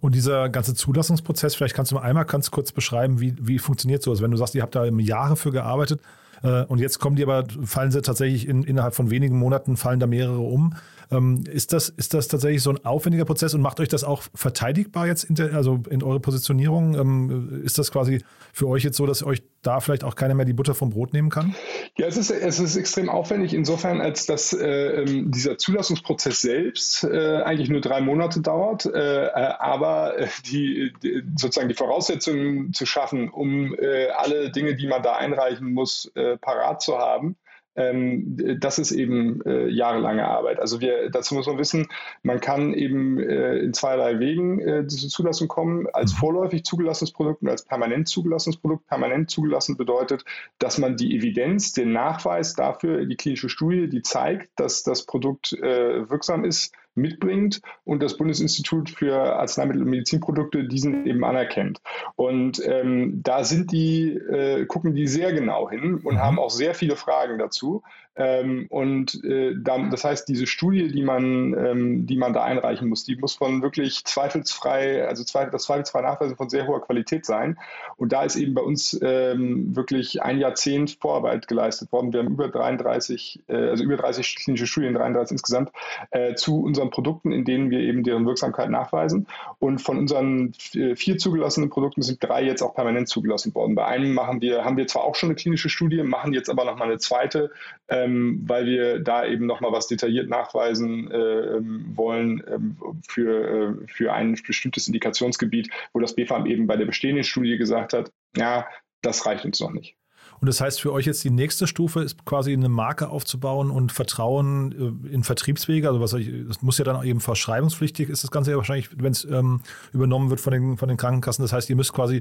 Und 0.00 0.14
dieser 0.14 0.48
ganze 0.48 0.74
Zulassungsprozess, 0.74 1.54
vielleicht 1.54 1.74
kannst 1.74 1.92
du 1.92 1.96
mal 1.96 2.02
einmal 2.02 2.24
ganz 2.24 2.50
kurz 2.50 2.72
beschreiben, 2.72 3.20
wie, 3.20 3.34
wie 3.40 3.58
funktioniert 3.58 4.02
sowas, 4.02 4.20
wenn 4.20 4.30
du 4.30 4.36
sagst, 4.36 4.54
ihr 4.54 4.62
habt 4.62 4.74
da 4.74 4.84
Jahre 4.84 5.36
für 5.36 5.52
gearbeitet. 5.52 6.00
Äh, 6.44 6.64
und 6.64 6.78
jetzt 6.78 7.00
kommen 7.00 7.16
die 7.16 7.22
aber, 7.24 7.44
fallen 7.64 7.90
sie 7.90 8.02
tatsächlich 8.02 8.46
in, 8.46 8.62
innerhalb 8.62 8.94
von 8.94 9.10
wenigen 9.10 9.38
Monaten, 9.38 9.76
fallen 9.76 9.98
da 9.98 10.06
mehrere 10.06 10.38
um. 10.40 10.74
Ähm, 11.10 11.44
ist, 11.50 11.72
das, 11.72 11.88
ist 11.88 12.14
das 12.14 12.28
tatsächlich 12.28 12.62
so 12.62 12.70
ein 12.70 12.84
aufwendiger 12.84 13.24
Prozess 13.24 13.54
und 13.54 13.60
macht 13.60 13.80
euch 13.80 13.88
das 13.88 14.04
auch 14.04 14.22
verteidigbar 14.34 15.06
jetzt, 15.06 15.24
in 15.24 15.34
der, 15.34 15.54
also 15.54 15.82
in 15.90 16.02
eure 16.02 16.20
Positionierung? 16.20 16.98
Ähm, 16.98 17.62
ist 17.64 17.78
das 17.78 17.90
quasi 17.90 18.24
für 18.52 18.68
euch 18.68 18.84
jetzt 18.84 18.96
so, 18.96 19.06
dass 19.06 19.22
euch 19.22 19.42
da 19.62 19.80
vielleicht 19.80 20.04
auch 20.04 20.14
keiner 20.14 20.34
mehr 20.34 20.44
die 20.44 20.52
Butter 20.52 20.74
vom 20.74 20.90
Brot 20.90 21.12
nehmen 21.12 21.30
kann? 21.30 21.54
Ja, 21.96 22.06
es 22.06 22.16
ist, 22.16 22.30
es 22.30 22.58
ist 22.58 22.76
extrem 22.76 23.08
aufwendig 23.08 23.54
insofern, 23.54 24.00
als 24.00 24.26
dass 24.26 24.52
äh, 24.52 25.02
ähm, 25.02 25.30
dieser 25.30 25.58
Zulassungsprozess 25.58 26.40
selbst 26.40 27.04
äh, 27.04 27.42
eigentlich 27.42 27.68
nur 27.68 27.80
drei 27.80 28.00
Monate 28.00 28.40
dauert, 28.40 28.86
äh, 28.86 29.26
äh 29.26 29.30
aber 29.30 30.18
äh, 30.18 30.28
die, 30.46 30.92
die, 31.02 31.22
sozusagen 31.36 31.68
die 31.68 31.74
Voraussetzungen 31.74 32.72
zu 32.72 32.86
schaffen, 32.86 33.30
um 33.30 33.74
äh, 33.78 34.08
alle 34.08 34.50
Dinge, 34.50 34.74
die 34.74 34.86
man 34.86 35.02
da 35.02 35.14
einreichen 35.14 35.72
muss, 35.72 36.12
parat 36.40 36.82
zu 36.82 36.98
haben, 36.98 37.36
ähm, 37.76 38.58
das 38.60 38.78
ist 38.78 38.92
eben 38.92 39.42
äh, 39.46 39.68
jahrelange 39.68 40.26
Arbeit. 40.26 40.60
Also 40.60 40.80
wir, 40.80 41.10
dazu 41.10 41.34
muss 41.34 41.46
man 41.46 41.58
wissen, 41.58 41.88
man 42.22 42.40
kann 42.40 42.72
eben 42.74 43.18
äh, 43.18 43.58
in 43.58 43.72
zweierlei 43.72 44.18
Wegen 44.18 44.60
äh, 44.60 44.84
diese 44.84 45.08
Zulassung 45.08 45.48
kommen, 45.48 45.86
als 45.92 46.12
mhm. 46.14 46.18
vorläufig 46.18 46.64
zugelassenes 46.64 47.12
Produkt 47.12 47.42
und 47.42 47.48
als 47.48 47.64
permanent 47.64 48.08
zugelassenes 48.08 48.56
Produkt. 48.56 48.86
Permanent 48.86 49.30
zugelassen 49.30 49.76
bedeutet, 49.76 50.24
dass 50.58 50.78
man 50.78 50.96
die 50.96 51.16
Evidenz, 51.16 51.72
den 51.72 51.92
Nachweis 51.92 52.54
dafür, 52.54 53.06
die 53.06 53.16
klinische 53.16 53.48
Studie, 53.48 53.88
die 53.88 54.02
zeigt, 54.02 54.50
dass 54.56 54.82
das 54.82 55.06
Produkt 55.06 55.52
äh, 55.52 56.08
wirksam 56.08 56.44
ist, 56.44 56.74
mitbringt 56.94 57.60
und 57.84 58.02
das 58.02 58.16
Bundesinstitut 58.16 58.90
für 58.90 59.14
Arzneimittel 59.36 59.82
und 59.82 59.90
Medizinprodukte 59.90 60.64
diesen 60.64 61.06
eben 61.06 61.24
anerkennt. 61.24 61.80
Und 62.16 62.62
ähm, 62.66 63.20
da 63.22 63.44
sind 63.44 63.72
die, 63.72 64.14
äh, 64.14 64.66
gucken 64.66 64.94
die 64.94 65.06
sehr 65.06 65.32
genau 65.32 65.70
hin 65.70 66.00
und 66.02 66.14
mhm. 66.14 66.20
haben 66.20 66.38
auch 66.38 66.50
sehr 66.50 66.74
viele 66.74 66.96
Fragen 66.96 67.38
dazu. 67.38 67.82
Ähm, 68.16 68.66
und 68.70 69.24
äh, 69.24 69.54
dann, 69.58 69.90
das 69.90 70.04
heißt, 70.04 70.28
diese 70.28 70.46
Studie, 70.46 70.88
die 70.88 71.02
man, 71.02 71.52
ähm, 71.54 72.06
die 72.06 72.16
man 72.16 72.32
da 72.32 72.44
einreichen 72.44 72.88
muss, 72.88 73.04
die 73.04 73.16
muss 73.16 73.34
von 73.34 73.60
wirklich 73.62 74.04
zweifelsfrei, 74.04 75.04
also 75.06 75.24
zweifel, 75.24 75.50
das 75.50 75.64
zweifelsfrei 75.64 76.02
Nachweisen 76.02 76.36
von 76.36 76.48
sehr 76.48 76.68
hoher 76.68 76.80
Qualität 76.80 77.26
sein. 77.26 77.58
Und 77.96 78.12
da 78.12 78.22
ist 78.22 78.36
eben 78.36 78.54
bei 78.54 78.62
uns 78.62 78.98
ähm, 79.02 79.74
wirklich 79.74 80.22
ein 80.22 80.38
Jahrzehnt 80.38 80.96
Vorarbeit 81.00 81.48
geleistet 81.48 81.90
worden. 81.90 82.12
Wir 82.12 82.20
haben 82.20 82.28
über 82.28 82.48
33, 82.48 83.42
äh, 83.48 83.70
also 83.70 83.82
über 83.82 83.96
30 83.96 84.36
klinische 84.36 84.68
Studien, 84.68 84.94
33 84.94 85.32
insgesamt, 85.32 85.72
äh, 86.12 86.34
zu 86.34 86.62
unseren 86.84 86.90
Produkten, 86.90 87.32
in 87.32 87.44
denen 87.44 87.70
wir 87.70 87.80
eben 87.80 88.02
deren 88.02 88.26
Wirksamkeit 88.26 88.70
nachweisen. 88.70 89.26
Und 89.58 89.80
von 89.80 89.98
unseren 89.98 90.52
äh, 90.74 90.96
vier 90.96 91.18
zugelassenen 91.18 91.70
Produkten 91.70 92.02
sind 92.02 92.22
drei 92.22 92.44
jetzt 92.44 92.62
auch 92.62 92.74
permanent 92.74 93.08
zugelassen 93.08 93.54
worden. 93.54 93.74
Bei 93.74 93.86
einem 93.86 94.14
machen 94.14 94.40
wir, 94.40 94.64
haben 94.64 94.76
wir 94.76 94.86
zwar 94.86 95.04
auch 95.04 95.14
schon 95.14 95.28
eine 95.28 95.36
klinische 95.36 95.68
Studie, 95.68 96.02
machen 96.02 96.32
jetzt 96.32 96.50
aber 96.50 96.64
nochmal 96.64 96.88
eine 96.88 96.98
zweite, 96.98 97.50
ähm, 97.88 98.42
weil 98.46 98.66
wir 98.66 98.98
da 99.00 99.24
eben 99.24 99.46
nochmal 99.46 99.72
was 99.72 99.86
detailliert 99.86 100.28
nachweisen 100.28 101.10
äh, 101.10 101.16
ähm, 101.56 101.92
wollen 101.94 102.42
ähm, 102.48 102.76
für, 103.08 103.48
äh, 103.48 103.86
für 103.86 104.12
ein 104.12 104.38
bestimmtes 104.46 104.86
Indikationsgebiet, 104.86 105.70
wo 105.92 106.00
das 106.00 106.14
BfArM 106.14 106.46
eben 106.46 106.66
bei 106.66 106.76
der 106.76 106.86
bestehenden 106.86 107.24
Studie 107.24 107.56
gesagt 107.56 107.92
hat, 107.92 108.12
ja, 108.36 108.66
das 109.02 109.26
reicht 109.26 109.44
uns 109.44 109.60
noch 109.60 109.72
nicht. 109.72 109.96
Und 110.44 110.48
das 110.48 110.60
heißt 110.60 110.82
für 110.82 110.92
euch 110.92 111.06
jetzt 111.06 111.24
die 111.24 111.30
nächste 111.30 111.66
Stufe 111.66 112.02
ist 112.02 112.26
quasi 112.26 112.52
eine 112.52 112.68
Marke 112.68 113.08
aufzubauen 113.08 113.70
und 113.70 113.92
Vertrauen 113.92 115.06
äh, 115.08 115.14
in 115.14 115.24
Vertriebswege. 115.24 115.88
Also 115.88 116.02
was 116.02 116.10
das 116.10 116.60
muss 116.60 116.76
ja 116.76 116.84
dann 116.84 117.02
eben 117.02 117.20
verschreibungspflichtig 117.20 118.10
ist 118.10 118.24
das 118.24 118.30
Ganze 118.30 118.50
ja 118.50 118.58
wahrscheinlich, 118.58 118.90
wenn 118.94 119.12
es 119.12 119.24
ähm, 119.24 119.62
übernommen 119.94 120.28
wird 120.28 120.42
von 120.42 120.52
den, 120.52 120.76
von 120.76 120.90
den 120.90 120.98
Krankenkassen. 120.98 121.42
Das 121.42 121.54
heißt, 121.54 121.70
ihr 121.70 121.76
müsst 121.76 121.94
quasi 121.94 122.20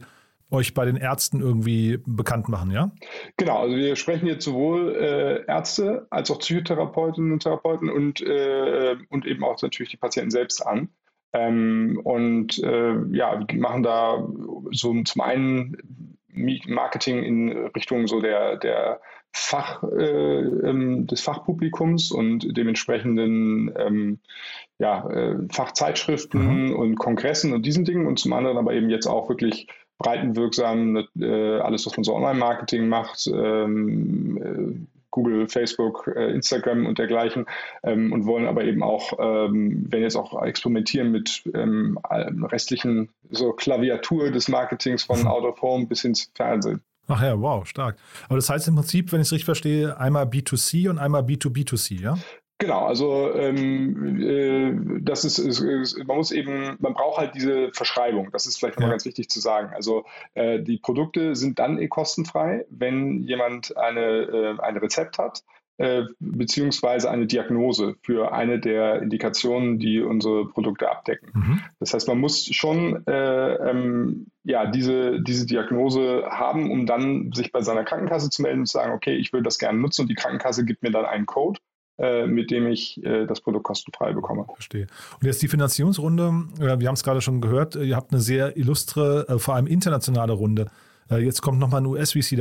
euch 0.52 0.74
bei 0.74 0.86
den 0.86 0.96
Ärzten 0.96 1.42
irgendwie 1.42 2.00
bekannt 2.06 2.48
machen, 2.48 2.72
ja? 2.72 2.94
Genau, 3.36 3.58
also 3.58 3.76
wir 3.76 3.98
sprechen 3.98 4.28
jetzt 4.28 4.46
sowohl 4.46 4.96
äh, 4.96 5.46
Ärzte 5.46 6.08
als 6.10 6.32
auch 6.32 6.40
Psychotherapeutinnen 6.40 7.34
und 7.34 7.44
Therapeuten 7.44 7.90
und, 7.90 8.22
äh, 8.22 8.96
und 9.10 9.26
eben 9.26 9.44
auch 9.44 9.62
natürlich 9.62 9.92
die 9.92 9.98
Patienten 9.98 10.32
selbst 10.32 10.66
an. 10.66 10.88
Ähm, 11.34 12.00
und 12.06 12.58
äh, 12.64 12.94
ja, 13.12 13.44
wir 13.46 13.60
machen 13.60 13.84
da 13.84 14.26
so 14.72 15.04
zum 15.04 15.22
einen 15.22 16.13
Marketing 16.34 17.24
in 17.24 17.50
Richtung 17.68 18.08
so 18.08 18.22
der, 18.22 18.58
der 18.58 19.02
Fach, 19.36 19.84
äh, 19.84 20.40
ähm, 20.40 21.08
des 21.08 21.22
Fachpublikums 21.22 22.12
und 22.12 22.56
dementsprechenden 22.56 23.74
ähm, 23.78 24.20
ja, 24.78 25.10
äh, 25.10 25.38
Fachzeitschriften 25.52 26.68
mhm. 26.68 26.76
und 26.76 26.96
Kongressen 26.96 27.52
und 27.52 27.66
diesen 27.66 27.84
Dingen 27.84 28.06
und 28.06 28.20
zum 28.20 28.34
anderen 28.34 28.58
aber 28.58 28.74
eben 28.74 28.92
jetzt 28.92 29.08
auch 29.08 29.30
wirklich 29.30 29.68
breitenwirksam, 29.98 31.08
äh, 31.20 31.60
alles, 31.60 31.86
was 31.86 31.98
man 31.98 32.04
so 32.04 32.16
Online-Marketing 32.16 32.88
macht, 32.88 33.28
ähm, 33.28 34.38
äh, 34.38 34.93
Google, 35.14 35.48
Facebook, 35.48 36.12
äh, 36.16 36.32
Instagram 36.32 36.88
und 36.88 36.98
dergleichen 36.98 37.46
ähm, 37.84 38.12
und 38.12 38.26
wollen 38.26 38.48
aber 38.48 38.64
eben 38.64 38.82
auch, 38.82 39.14
ähm, 39.20 39.92
werden 39.92 40.04
jetzt 40.04 40.16
auch 40.16 40.42
experimentieren 40.44 41.12
mit 41.12 41.44
ähm, 41.54 42.00
restlichen 42.52 43.10
so 43.30 43.54
Klaviatur 43.54 44.32
des 44.32 44.50
Marketings 44.50 45.04
von 45.04 45.26
Out 45.28 45.44
of 45.46 45.62
Home 45.62 45.86
bis 45.86 46.04
ins 46.04 46.32
Fernsehen. 46.34 46.82
Ach 47.08 47.22
ja, 47.22 47.40
wow, 47.40 47.66
stark. 47.68 47.98
Aber 48.26 48.38
das 48.38 48.50
heißt 48.50 48.68
im 48.70 48.76
Prinzip, 48.76 49.12
wenn 49.12 49.22
ich 49.22 49.28
es 49.28 49.34
richtig 49.34 49.46
verstehe, 49.46 49.98
einmal 50.00 50.26
B2C 50.26 50.90
und 50.90 50.98
einmal 50.98 51.22
B2B2C, 51.22 52.02
ja? 52.02 52.18
Genau, 52.60 52.86
also 52.86 53.34
ähm, 53.34 54.22
äh, 54.22 55.02
das 55.02 55.26
ist, 55.26 55.38
ist, 55.38 55.60
ist, 55.60 55.98
man 56.08 56.18
muss 56.18 56.32
eben, 56.32 56.78
man 56.80 56.94
braucht 56.94 57.18
halt 57.18 57.36
diese 57.36 57.72
Verschreibung. 57.74 58.30
Das 58.32 58.46
ist 58.46 58.58
vielleicht 58.58 58.76
nochmal 58.78 58.92
ja. 58.92 58.94
ganz 58.94 59.06
wichtig 59.06 59.30
zu 59.30 59.40
sagen. 59.40 59.74
Also 59.74 60.06
äh, 60.34 60.62
die 60.62 60.78
Produkte 60.78 61.36
sind 61.36 61.60
dann 61.60 61.78
eh 61.78 61.88
kostenfrei, 61.88 62.66
wenn 62.70 63.24
jemand 63.24 63.76
eine, 63.76 64.02
äh, 64.02 64.60
ein 64.62 64.78
Rezept 64.78 65.18
hat, 65.18 65.44
äh, 65.78 66.04
beziehungsweise 66.20 67.10
eine 67.10 67.26
Diagnose 67.26 67.96
für 68.04 68.32
eine 68.32 68.60
der 68.60 69.02
Indikationen, 69.02 69.80
die 69.80 70.02
unsere 70.02 70.48
Produkte 70.48 70.90
abdecken. 70.90 71.32
Mhm. 71.34 71.62
Das 71.80 71.94
heißt, 71.94 72.08
man 72.08 72.20
muss 72.20 72.46
schon 72.46 73.06
äh, 73.08 73.56
ähm, 73.56 74.28
ja, 74.44 74.68
diese, 74.68 75.20
diese 75.22 75.48
Diagnose 75.48 76.28
haben, 76.30 76.72
um 76.72 76.86
dann 76.86 77.32
sich 77.34 77.52
bei 77.52 77.62
seiner 77.62 77.84
Krankenkasse 77.84 78.30
zu 78.30 78.44
melden 78.44 78.60
und 78.60 78.66
zu 78.68 78.78
sagen, 78.78 78.94
okay, 78.94 79.16
ich 79.16 79.34
will 79.34 79.42
das 79.42 79.58
gerne 79.58 79.80
nutzen 79.80 80.04
und 80.04 80.10
die 80.10 80.16
Krankenkasse 80.16 80.64
gibt 80.64 80.84
mir 80.84 80.92
dann 80.92 81.06
einen 81.06 81.26
Code 81.26 81.60
mit 81.98 82.50
dem 82.50 82.68
ich 82.68 83.04
äh, 83.04 83.26
das 83.26 83.42
Produkt 83.42 83.66
kostenfrei 83.66 84.14
bekomme. 84.14 84.46
Verstehe. 84.56 84.88
Und 85.20 85.28
jetzt 85.28 85.42
die 85.42 85.48
Finanzierungsrunde, 85.48 86.46
äh, 86.60 86.80
wir 86.80 86.88
haben 86.88 86.96
es 86.96 87.04
gerade 87.04 87.22
schon 87.22 87.40
gehört, 87.40 87.76
ihr 87.76 87.96
habt 87.96 88.12
eine 88.12 88.22
sehr 88.22 88.58
illustre, 88.58 89.40
vor 89.40 89.56
allem 89.56 89.68
internationale 89.68 90.34
Runde. 90.34 90.68
Jetzt 91.10 91.42
kommt 91.42 91.60
nochmal 91.60 91.82
ein 91.82 91.86
US-VC 91.86 92.38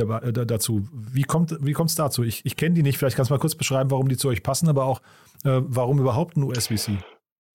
dazu. 0.47 0.87
Wie 0.91 1.23
kommt 1.23 1.55
wie 1.61 1.73
es 1.73 1.95
dazu? 1.95 2.23
Ich, 2.23 2.43
ich 2.45 2.55
kenne 2.55 2.73
die 2.73 2.81
nicht, 2.81 2.97
vielleicht 2.97 3.15
kannst 3.15 3.29
du 3.29 3.35
mal 3.35 3.39
kurz 3.39 3.53
beschreiben, 3.53 3.91
warum 3.91 4.07
die 4.07 4.17
zu 4.17 4.29
euch 4.29 4.41
passen, 4.41 4.67
aber 4.69 4.85
auch 4.85 5.01
warum 5.43 5.99
überhaupt 5.99 6.37
ein 6.37 6.43
US-VC? 6.43 6.97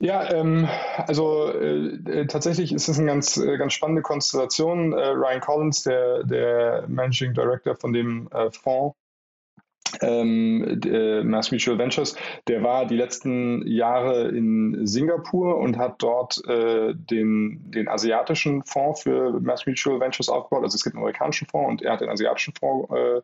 Ja, 0.01 0.31
ähm, 0.31 0.69
also 1.09 1.53
äh, 1.53 2.27
tatsächlich 2.27 2.73
ist 2.73 2.89
es 2.89 2.99
eine 2.99 3.09
ganz, 3.09 3.37
äh, 3.37 3.57
ganz 3.57 3.73
spannende 3.73 4.03
Konstellation. 4.03 4.93
Äh, 4.93 5.09
Ryan 5.09 5.41
Collins, 5.41 5.83
der, 5.83 6.23
der 6.23 6.85
Managing 6.87 7.35
Director 7.35 7.75
von 7.75 7.93
dem 7.93 8.29
Fonds, 8.53 8.97
ähm, 10.03 10.81
äh, 10.85 11.23
Mass 11.23 11.51
Mutual 11.51 11.79
Ventures, 11.79 12.17
der 12.47 12.63
war 12.63 12.87
die 12.87 12.97
letzten 12.97 13.67
Jahre 13.67 14.29
in 14.29 14.87
Singapur 14.87 15.59
und 15.59 15.79
hat 15.79 16.03
dort 16.03 16.43
äh, 16.47 16.95
den, 16.95 17.71
den 17.71 17.89
asiatischen 17.89 18.65
Fonds 18.65 19.03
für 19.03 19.41
Mass 19.41 19.67
Mutual 19.67 20.01
Ventures 20.01 20.29
aufgebaut. 20.29 20.65
Also 20.65 20.77
es 20.77 20.85
gibt 20.85 20.95
einen 20.95 21.03
amerikanischen 21.03 21.47
Fonds 21.47 21.71
und 21.71 21.83
er 21.83 21.93
hat 21.93 22.01
den 22.01 22.09
asiatischen 22.09 22.55
Fonds 22.55 22.93
äh, 22.95 23.21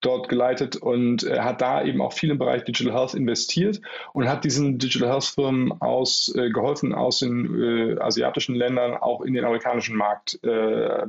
dort 0.00 0.28
geleitet 0.28 0.76
und 0.76 1.22
er 1.24 1.44
hat 1.44 1.60
da 1.60 1.82
eben 1.82 2.00
auch 2.02 2.12
viel 2.12 2.30
im 2.30 2.38
Bereich 2.38 2.64
Digital 2.64 2.92
Health 2.92 3.14
investiert 3.14 3.80
und 4.12 4.28
hat 4.28 4.44
diesen 4.44 4.78
Digital 4.78 5.08
Health 5.08 5.24
Firmen 5.24 5.72
aus, 5.80 6.32
äh, 6.36 6.50
geholfen, 6.50 6.94
aus 6.94 7.20
den 7.20 7.96
äh, 7.96 8.00
asiatischen 8.00 8.54
Ländern 8.54 8.94
auch 8.94 9.22
in 9.22 9.34
den 9.34 9.44
amerikanischen 9.44 9.96
Markt 9.96 10.38
äh, 10.44 11.06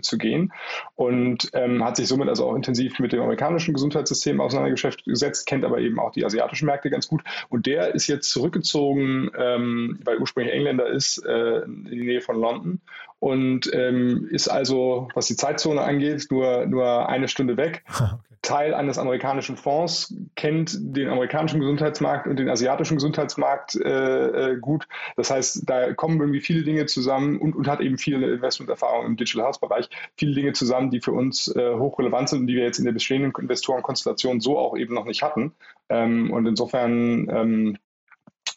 zu 0.00 0.18
gehen 0.18 0.52
und 0.96 1.50
ähm, 1.52 1.84
hat 1.84 1.96
sich 1.96 2.08
somit 2.08 2.28
also 2.28 2.46
auch 2.46 2.54
intensiv 2.54 2.98
mit 2.98 3.12
dem 3.12 3.20
amerikanischen 3.20 3.74
Gesundheitssystem 3.74 4.40
auseinandergesetzt, 4.40 5.46
kennt 5.46 5.64
aber 5.64 5.78
eben 5.78 6.00
auch 6.00 6.12
die 6.12 6.24
asiatischen 6.24 6.66
Märkte 6.66 6.90
ganz 6.90 7.08
gut 7.08 7.22
und 7.48 7.66
der 7.66 7.94
ist 7.94 8.06
jetzt 8.06 8.30
zurückgezogen, 8.30 9.30
ähm, 9.36 10.00
weil 10.04 10.18
ursprünglich 10.18 10.54
Engländer 10.54 10.86
ist, 10.86 11.24
äh, 11.24 11.60
in 11.60 11.84
die 11.84 12.04
Nähe 12.04 12.20
von 12.20 12.40
London 12.40 12.80
und 13.22 13.72
ähm, 13.72 14.26
ist 14.32 14.48
also, 14.48 15.06
was 15.14 15.28
die 15.28 15.36
Zeitzone 15.36 15.80
angeht, 15.80 16.26
nur, 16.32 16.66
nur 16.66 17.08
eine 17.08 17.28
Stunde 17.28 17.56
weg. 17.56 17.84
Okay. 17.92 18.16
Teil 18.42 18.74
eines 18.74 18.98
amerikanischen 18.98 19.56
Fonds, 19.56 20.12
kennt 20.34 20.76
den 20.76 21.08
amerikanischen 21.08 21.60
Gesundheitsmarkt 21.60 22.26
und 22.26 22.40
den 22.40 22.48
asiatischen 22.48 22.96
Gesundheitsmarkt 22.96 23.76
äh, 23.76 24.54
äh, 24.54 24.56
gut. 24.58 24.88
Das 25.14 25.30
heißt, 25.30 25.62
da 25.70 25.94
kommen 25.94 26.18
irgendwie 26.18 26.40
viele 26.40 26.64
Dinge 26.64 26.86
zusammen 26.86 27.38
und, 27.38 27.54
und 27.54 27.68
hat 27.68 27.80
eben 27.80 27.98
viele 27.98 28.32
Investmenterfahrung 28.32 29.06
im 29.06 29.16
Digital 29.16 29.44
Health 29.44 29.60
Bereich, 29.60 29.88
viele 30.16 30.34
Dinge 30.34 30.54
zusammen, 30.54 30.90
die 30.90 31.00
für 31.00 31.12
uns 31.12 31.54
äh, 31.54 31.74
hochrelevant 31.76 32.30
sind 32.30 32.40
und 32.40 32.46
die 32.48 32.56
wir 32.56 32.64
jetzt 32.64 32.80
in 32.80 32.84
der 32.84 32.92
bestehenden 32.92 33.32
Investorenkonstellation 33.38 34.40
so 34.40 34.58
auch 34.58 34.76
eben 34.76 34.92
noch 34.92 35.04
nicht 35.04 35.22
hatten. 35.22 35.52
Ähm, 35.88 36.32
und 36.32 36.44
insofern 36.46 37.28
ähm, 37.30 37.78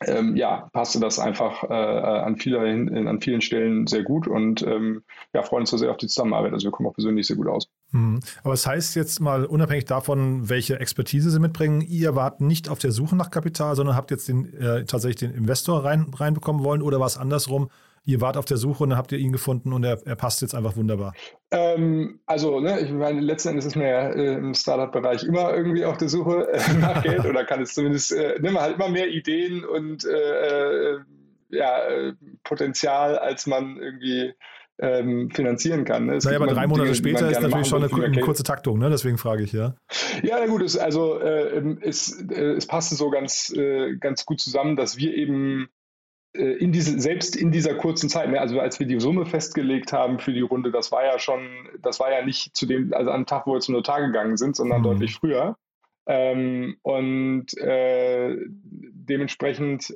ähm, 0.05 0.35
ja, 0.35 0.69
passte 0.73 0.99
das 0.99 1.19
einfach 1.19 1.63
äh, 1.63 1.73
an, 1.73 2.37
vielen, 2.37 3.07
an 3.07 3.21
vielen 3.21 3.41
Stellen 3.41 3.87
sehr 3.87 4.03
gut 4.03 4.27
und 4.27 4.61
ähm, 4.63 5.03
ja, 5.33 5.41
freuen 5.43 5.61
uns 5.61 5.69
so 5.69 5.77
sehr 5.77 5.91
auf 5.91 5.97
die 5.97 6.07
Zusammenarbeit. 6.07 6.53
Also 6.53 6.65
wir 6.65 6.71
kommen 6.71 6.89
auch 6.89 6.93
persönlich 6.93 7.27
sehr 7.27 7.37
gut 7.37 7.47
aus. 7.47 7.67
Mhm. 7.91 8.19
Aber 8.43 8.53
es 8.53 8.63
das 8.63 8.71
heißt 8.71 8.95
jetzt 8.95 9.19
mal 9.19 9.45
unabhängig 9.45 9.85
davon, 9.85 10.49
welche 10.49 10.79
Expertise 10.79 11.29
Sie 11.29 11.39
mitbringen, 11.39 11.81
ihr 11.81 12.15
wart 12.15 12.41
nicht 12.41 12.67
auf 12.67 12.79
der 12.79 12.91
Suche 12.91 13.15
nach 13.15 13.31
Kapital, 13.31 13.75
sondern 13.75 13.95
habt 13.95 14.11
jetzt 14.11 14.27
den, 14.27 14.53
äh, 14.53 14.85
tatsächlich 14.85 15.17
den 15.17 15.33
Investor 15.33 15.85
rein, 15.85 16.07
reinbekommen 16.13 16.63
wollen 16.63 16.81
oder 16.81 16.99
war 16.99 17.07
es 17.07 17.17
andersrum? 17.17 17.69
Ihr 18.05 18.21
wart 18.21 18.37
auf 18.37 18.45
der 18.45 18.57
Suche 18.57 18.83
und 18.83 18.91
dann 18.91 18.97
habt 18.97 19.11
ihr 19.11 19.17
ihn 19.17 19.31
gefunden 19.31 19.73
und 19.73 19.83
er, 19.83 19.99
er 20.05 20.15
passt 20.15 20.41
jetzt 20.41 20.55
einfach 20.55 20.75
wunderbar? 20.75 21.13
Ähm, 21.51 22.19
also, 22.25 22.59
ne, 22.59 22.79
ich 22.79 22.91
meine, 22.91 23.19
letzten 23.21 23.49
Endes 23.49 23.65
ist 23.65 23.75
man 23.75 23.87
ja 23.87 24.09
äh, 24.09 24.35
im 24.35 24.53
Startup-Bereich 24.53 25.23
immer 25.23 25.53
irgendwie 25.55 25.85
auf 25.85 25.97
der 25.97 26.09
Suche 26.09 26.47
äh, 26.51 26.73
nach 26.79 27.03
Geld 27.03 27.25
oder 27.29 27.43
kann 27.43 27.61
es 27.61 27.73
zumindest, 27.73 28.11
äh, 28.11 28.39
ne, 28.39 28.51
man 28.51 28.63
hat 28.63 28.75
immer 28.75 28.89
mehr 28.89 29.09
Ideen 29.09 29.65
und 29.65 30.05
äh, 30.05 30.93
äh, 30.93 30.99
ja, 31.49 31.87
äh, 31.87 32.13
Potenzial, 32.43 33.17
als 33.17 33.47
man 33.47 33.77
irgendwie 33.77 34.33
ähm, 34.77 35.29
finanzieren 35.31 35.85
kann. 35.85 36.07
Ne? 36.07 36.19
naja, 36.21 36.37
aber 36.37 36.47
drei 36.47 36.67
Monate 36.67 36.91
Dinge, 36.91 36.95
später 36.95 37.29
ist 37.29 37.41
natürlich 37.41 37.67
schon 37.67 37.83
eine, 37.83 38.03
eine, 38.03 38.19
kurze 38.19 38.43
Taktung, 38.43 38.77
ne? 38.79 38.89
deswegen 38.89 39.17
frage 39.17 39.43
ich, 39.43 39.53
ja. 39.53 39.75
Ja, 40.21 40.37
na 40.39 40.47
gut, 40.47 40.61
es, 40.61 40.77
also 40.77 41.19
äh, 41.19 41.77
es, 41.81 42.21
äh, 42.29 42.55
es 42.55 42.67
passte 42.67 42.95
so 42.95 43.09
ganz, 43.09 43.53
äh, 43.55 43.95
ganz 43.95 44.25
gut 44.25 44.41
zusammen, 44.41 44.75
dass 44.75 44.97
wir 44.97 45.13
eben 45.15 45.69
in 46.35 46.71
diese, 46.71 46.99
selbst 46.99 47.35
in 47.35 47.51
dieser 47.51 47.75
kurzen 47.75 48.09
Zeit, 48.09 48.29
ne, 48.29 48.39
also 48.39 48.59
als 48.59 48.79
wir 48.79 48.87
die 48.87 48.99
Summe 48.99 49.25
festgelegt 49.25 49.93
haben 49.93 50.19
für 50.19 50.33
die 50.33 50.41
Runde, 50.41 50.71
das 50.71 50.91
war 50.91 51.03
ja 51.03 51.19
schon, 51.19 51.47
das 51.81 51.99
war 51.99 52.11
ja 52.11 52.23
nicht 52.25 52.55
zu 52.55 52.65
dem, 52.65 52.93
also 52.93 53.11
am 53.11 53.25
Tag, 53.25 53.47
wo 53.47 53.53
wir 53.53 53.59
zum 53.59 53.75
Notar 53.75 54.01
gegangen 54.01 54.37
sind, 54.37 54.55
sondern 54.55 54.79
mhm. 54.79 54.83
deutlich 54.83 55.15
früher. 55.15 55.57
Ähm, 56.07 56.77
und 56.83 57.57
äh, 57.57 58.35
dementsprechend 58.45 59.95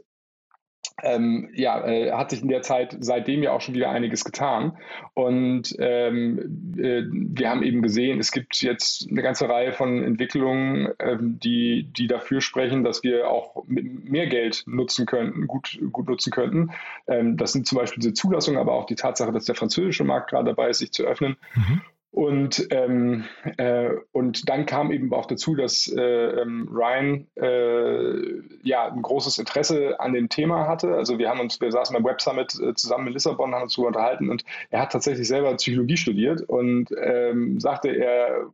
ähm, 1.04 1.50
ja, 1.54 1.86
äh, 1.86 2.12
hat 2.12 2.32
sich 2.32 2.42
in 2.42 2.48
der 2.48 2.62
Zeit 2.62 2.98
seitdem 3.00 3.44
ja 3.44 3.52
auch 3.52 3.62
schon 3.62 3.76
wieder 3.76 3.90
einiges 3.90 4.24
getan. 4.24 4.78
Und 5.14 5.76
ähm, 5.80 6.76
äh, 6.78 7.04
wir 7.10 7.50
haben 7.50 7.64
eben 7.64 7.82
gesehen, 7.82 8.20
es 8.20 8.32
gibt 8.32 8.62
jetzt 8.62 9.08
eine 9.10 9.22
ganze 9.22 9.50
Reihe 9.50 9.74
von 9.74 10.04
Entwicklungen, 10.04 10.90
ähm, 11.00 11.40
die, 11.40 11.92
die 11.92 12.08
dafür 12.08 12.42
sprechen, 12.42 12.84
dass 12.84 13.04
wir 13.04 13.30
auch 13.30 13.64
mehr 13.68 14.28
Geld 14.28 14.64
nutzen 14.68 15.06
könnten, 15.06 15.48
gut, 15.48 15.80
gut 15.92 16.08
nutzen 16.08 16.32
könnten. 16.32 16.72
Ähm, 17.08 17.38
das 17.38 17.54
sind 17.54 17.68
zum 17.68 17.78
Beispiel 17.78 18.02
diese 18.02 18.14
Zulassungen, 18.14 18.60
aber 18.60 18.74
auch 18.74 18.86
die 18.86 18.96
Tatsache, 18.96 19.32
dass 19.32 19.46
der 19.46 19.56
französische 19.56 20.04
Markt 20.04 20.30
gerade 20.30 20.46
dabei 20.46 20.70
ist, 20.70 20.80
sich 20.80 20.92
zu 20.92 21.04
öffnen. 21.04 21.38
Mhm. 21.56 21.82
Und, 22.12 22.68
ähm, 22.72 23.26
äh, 23.58 23.92
und 24.12 24.50
dann 24.50 24.66
kam 24.66 24.92
eben 24.92 25.14
auch 25.14 25.28
dazu, 25.28 25.56
dass 25.56 25.88
äh, 25.88 26.02
ähm, 26.02 26.68
Ryan 26.72 27.28
äh, 27.36 28.68
ja 28.68 28.92
ein 28.92 29.04
großes 29.04 29.38
Interesse 29.38 30.00
an 30.00 30.14
dem 30.14 30.28
Thema 30.28 30.68
hatte. 30.68 30.96
Also 30.96 31.20
wir 31.20 31.30
haben 31.30 31.40
uns, 31.40 31.62
wir 31.62 31.72
saßen 31.72 31.94
beim 31.94 32.04
Web 32.04 32.20
Summit 32.20 32.60
äh, 32.60 32.74
zusammen 32.74 33.08
in 33.08 33.14
Lissabon, 33.14 33.54
haben 33.54 33.64
uns 33.64 33.76
darüber 33.76 33.90
unterhalten 33.90 34.30
und 34.32 34.44
er 34.72 34.82
hat 34.82 34.92
tatsächlich 34.92 35.28
selber 35.28 35.54
Psychologie 35.56 35.98
studiert 35.98 36.42
und 36.42 36.90
ähm, 37.00 37.60
sagte, 37.60 37.90
er 37.90 38.52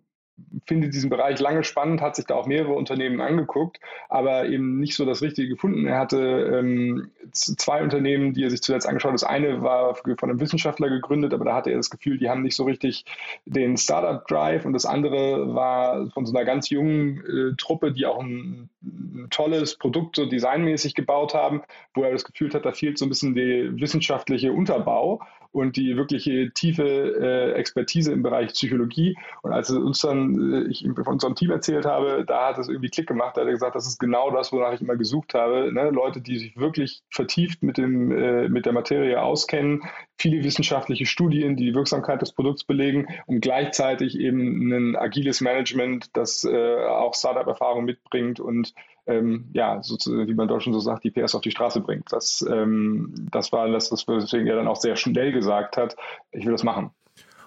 findet 0.68 0.94
diesen 0.94 1.10
Bereich 1.10 1.40
lange 1.40 1.64
spannend, 1.64 2.02
hat 2.02 2.16
sich 2.16 2.26
da 2.26 2.36
auch 2.36 2.48
mehrere 2.48 2.74
Unternehmen 2.74 3.22
angeguckt, 3.22 3.80
aber 4.10 4.46
eben 4.48 4.80
nicht 4.80 4.96
so 4.96 5.06
das 5.06 5.22
Richtige 5.22 5.50
gefunden. 5.50 5.86
Er 5.86 6.00
hatte 6.00 6.20
ähm, 6.20 7.12
zwei 7.32 7.84
Unternehmen, 7.84 8.34
die 8.34 8.44
er 8.44 8.50
sich 8.50 8.62
zuletzt 8.62 8.88
angeschaut 8.88 9.12
hat. 9.12 9.22
Das 9.22 9.24
eine 9.24 9.62
war 9.62 9.96
von 9.96 10.30
einem 10.30 10.40
Wissenschaftler 10.40 10.90
gegründet, 10.90 11.34
aber 11.34 11.46
da 11.46 11.56
hatte 11.56 11.70
er 11.70 11.78
das 11.78 11.90
Gefühl, 11.90 12.18
die 12.18 12.30
haben 12.30 12.42
nicht 12.42 12.56
so 12.56 12.64
richtig 12.64 13.06
den 13.46 13.78
Startup-Drive 13.78 14.66
und 14.66 14.74
das 14.74 14.86
andere 14.86 15.54
war 15.54 16.10
von 16.12 16.26
so 16.26 16.36
einer 16.36 16.46
ganz 16.46 16.70
jungen 16.70 17.24
äh, 17.26 17.56
Truppe, 17.56 17.92
die 17.92 18.06
auch 18.06 18.20
ein, 18.20 18.70
ein, 18.84 19.28
tolles 19.30 19.78
Produkt 19.78 20.16
so 20.16 20.26
designmäßig 20.26 20.96
gebaut 20.96 21.34
haben, 21.34 21.62
wo 21.94 22.04
er 22.04 22.12
das 22.12 22.26
Gefühl 22.26 22.54
hat, 22.54 22.66
da 22.66 22.72
fehlt 22.72 22.98
so 22.98 23.06
ein 23.06 23.10
bisschen 23.10 23.36
der 23.36 23.80
wissenschaftliche 23.80 24.52
Unterbau 24.52 25.22
und 25.56 25.78
die 25.78 25.96
wirkliche 25.96 26.52
tiefe 26.52 26.84
äh, 26.84 27.54
Expertise 27.54 28.12
im 28.12 28.24
Bereich 28.24 28.50
Psychologie. 28.50 29.18
Und 29.42 29.54
als 29.54 29.70
uns 29.70 30.02
dann, 30.02 30.54
äh, 30.54 30.70
ich 30.70 30.84
von 30.84 31.14
unserem 31.14 31.36
Team 31.36 31.52
erzählt 31.52 31.86
habe, 31.86 32.26
da 32.28 32.50
hat 32.50 32.58
es 32.58 32.68
irgendwie 32.68 32.90
Klick 32.90 33.08
gemacht. 33.08 33.38
Da 33.38 33.42
hat 33.42 33.48
er 33.48 33.54
gesagt, 33.54 33.74
das 33.74 33.88
ist 33.88 33.98
genau 33.98 34.32
das, 34.32 34.52
wonach 34.52 34.74
ich 34.74 34.82
immer 34.82 34.98
gesucht 34.98 35.34
habe. 35.34 35.72
Ne? 35.72 35.92
Leute, 35.92 36.20
die 36.20 36.40
sich 36.40 36.58
wirklich 36.58 37.04
vertieft 37.10 37.64
mit, 37.64 37.78
dem, 37.78 38.12
äh, 38.12 38.50
mit 38.50 38.66
der 38.66 38.74
Materie 38.74 39.22
auskennen, 39.22 39.84
viele 40.18 40.44
wissenschaftliche 40.44 41.06
Studien, 41.06 41.56
die 41.56 41.68
die 41.68 41.76
Wirksamkeit 41.76 42.22
des 42.22 42.34
Produkts 42.34 42.66
belegen 42.66 43.08
und 43.26 43.40
gleichzeitig 43.40 44.20
eben 44.20 44.74
ein 44.74 44.96
agiles 44.98 45.40
Management, 45.40 46.10
das 46.18 46.44
äh, 46.44 46.86
auch 46.86 47.16
Startup-Erfahrung 47.16 47.86
mitbringt 47.86 48.42
und 48.42 48.74
ähm, 49.08 49.50
ja, 49.54 49.82
sozusagen, 49.84 50.28
wie 50.28 50.34
man 50.34 50.48
dort 50.48 50.64
schon 50.64 50.74
so 50.74 50.80
sagt, 50.80 51.04
die 51.04 51.12
PS 51.12 51.36
auf 51.36 51.42
die 51.42 51.52
Straße 51.52 51.82
bringt. 51.82 52.12
Das, 52.12 52.46
ähm, 52.50 53.14
das 53.32 53.52
war 53.52 53.68
das, 53.68 53.92
weswegen 53.92 54.48
er 54.48 54.56
dann 54.56 54.68
auch 54.68 54.76
sehr 54.76 54.96
schnell 54.96 55.32
gesagt 55.32 55.78
hat, 55.78 55.96
ich 56.32 56.46
will 56.46 56.52
das 56.52 56.64
machen. 56.64 56.92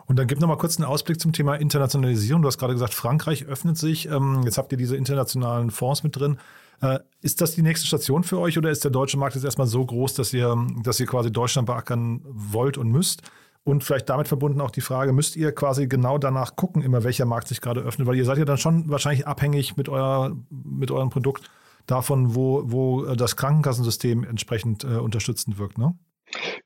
Und 0.06 0.18
dann 0.18 0.26
gib 0.26 0.40
noch 0.40 0.48
mal 0.48 0.56
kurz 0.56 0.78
einen 0.78 0.86
Ausblick 0.86 1.20
zum 1.20 1.32
Thema 1.32 1.56
Internationalisierung. 1.56 2.40
Du 2.40 2.48
hast 2.48 2.58
gerade 2.58 2.72
gesagt, 2.72 2.94
Frankreich 2.94 3.44
öffnet 3.44 3.76
sich. 3.76 4.08
Ähm, 4.08 4.40
jetzt 4.44 4.56
habt 4.56 4.72
ihr 4.72 4.78
diese 4.78 4.96
internationalen 4.96 5.70
Fonds 5.70 6.02
mit 6.02 6.16
drin. 6.16 6.38
Äh, 6.80 7.00
ist 7.20 7.40
das 7.40 7.54
die 7.54 7.62
nächste 7.62 7.86
Station 7.86 8.24
für 8.24 8.38
euch 8.38 8.56
oder 8.56 8.70
ist 8.70 8.84
der 8.84 8.90
deutsche 8.90 9.18
Markt 9.18 9.34
jetzt 9.34 9.44
erstmal 9.44 9.66
so 9.66 9.84
groß, 9.84 10.14
dass 10.14 10.32
ihr, 10.32 10.56
dass 10.82 10.98
ihr 10.98 11.06
quasi 11.06 11.30
Deutschland 11.30 11.66
beackern 11.66 12.22
wollt 12.24 12.78
und 12.78 12.90
müsst? 12.90 13.22
Und 13.68 13.84
vielleicht 13.84 14.08
damit 14.08 14.28
verbunden 14.28 14.62
auch 14.62 14.70
die 14.70 14.80
Frage, 14.80 15.12
müsst 15.12 15.36
ihr 15.36 15.52
quasi 15.52 15.88
genau 15.88 16.16
danach 16.16 16.56
gucken, 16.56 16.80
immer 16.80 17.04
welcher 17.04 17.26
Markt 17.26 17.48
sich 17.48 17.60
gerade 17.60 17.82
öffnet? 17.82 18.08
Weil 18.08 18.16
ihr 18.16 18.24
seid 18.24 18.38
ja 18.38 18.46
dann 18.46 18.56
schon 18.56 18.88
wahrscheinlich 18.88 19.26
abhängig 19.26 19.76
mit, 19.76 19.90
euer, 19.90 20.34
mit 20.48 20.90
eurem 20.90 21.10
Produkt 21.10 21.50
davon, 21.86 22.34
wo, 22.34 22.62
wo 22.64 23.14
das 23.14 23.36
Krankenkassensystem 23.36 24.24
entsprechend 24.24 24.84
äh, 24.84 24.96
unterstützend 24.96 25.58
wirkt, 25.58 25.76
ne? 25.76 25.94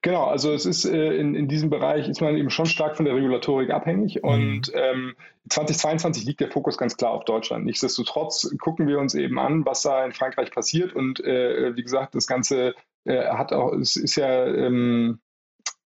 Genau, 0.01 0.27
also 0.27 0.53
es 0.53 0.65
ist 0.65 0.85
äh, 0.85 1.17
in, 1.17 1.35
in 1.35 1.49
diesem 1.49 1.71
Bereich 1.71 2.09
ist 2.09 2.21
man 2.21 2.37
eben 2.37 2.51
schon 2.51 2.67
stark 2.67 2.97
von 2.97 3.05
der 3.05 3.17
Regulatorik 3.17 3.71
abhängig 3.71 4.21
mhm. 4.23 4.29
und 4.29 4.73
ähm, 4.73 5.15
2022 5.49 6.25
liegt 6.25 6.41
der 6.41 6.53
Fokus 6.53 6.79
ganz 6.79 6.97
klar 6.97 7.11
auf 7.11 7.25
Deutschland. 7.25 7.65
Nichtsdestotrotz 7.65 8.49
gucken 8.61 8.87
wir 8.87 9.01
uns 9.01 9.15
eben 9.15 9.41
an, 9.41 9.67
was 9.67 9.83
da 9.83 10.05
in 10.05 10.13
Frankreich 10.13 10.53
passiert 10.53 10.95
und 10.95 11.19
äh, 11.25 11.75
wie 11.75 11.83
gesagt, 11.83 12.15
das 12.15 12.29
Ganze 12.29 12.75
äh, 13.05 13.25
hat 13.27 13.53
auch, 13.53 13.73
es 13.73 13.97
ist 13.97 14.15
ja 14.15 14.47
ähm, 14.47 15.19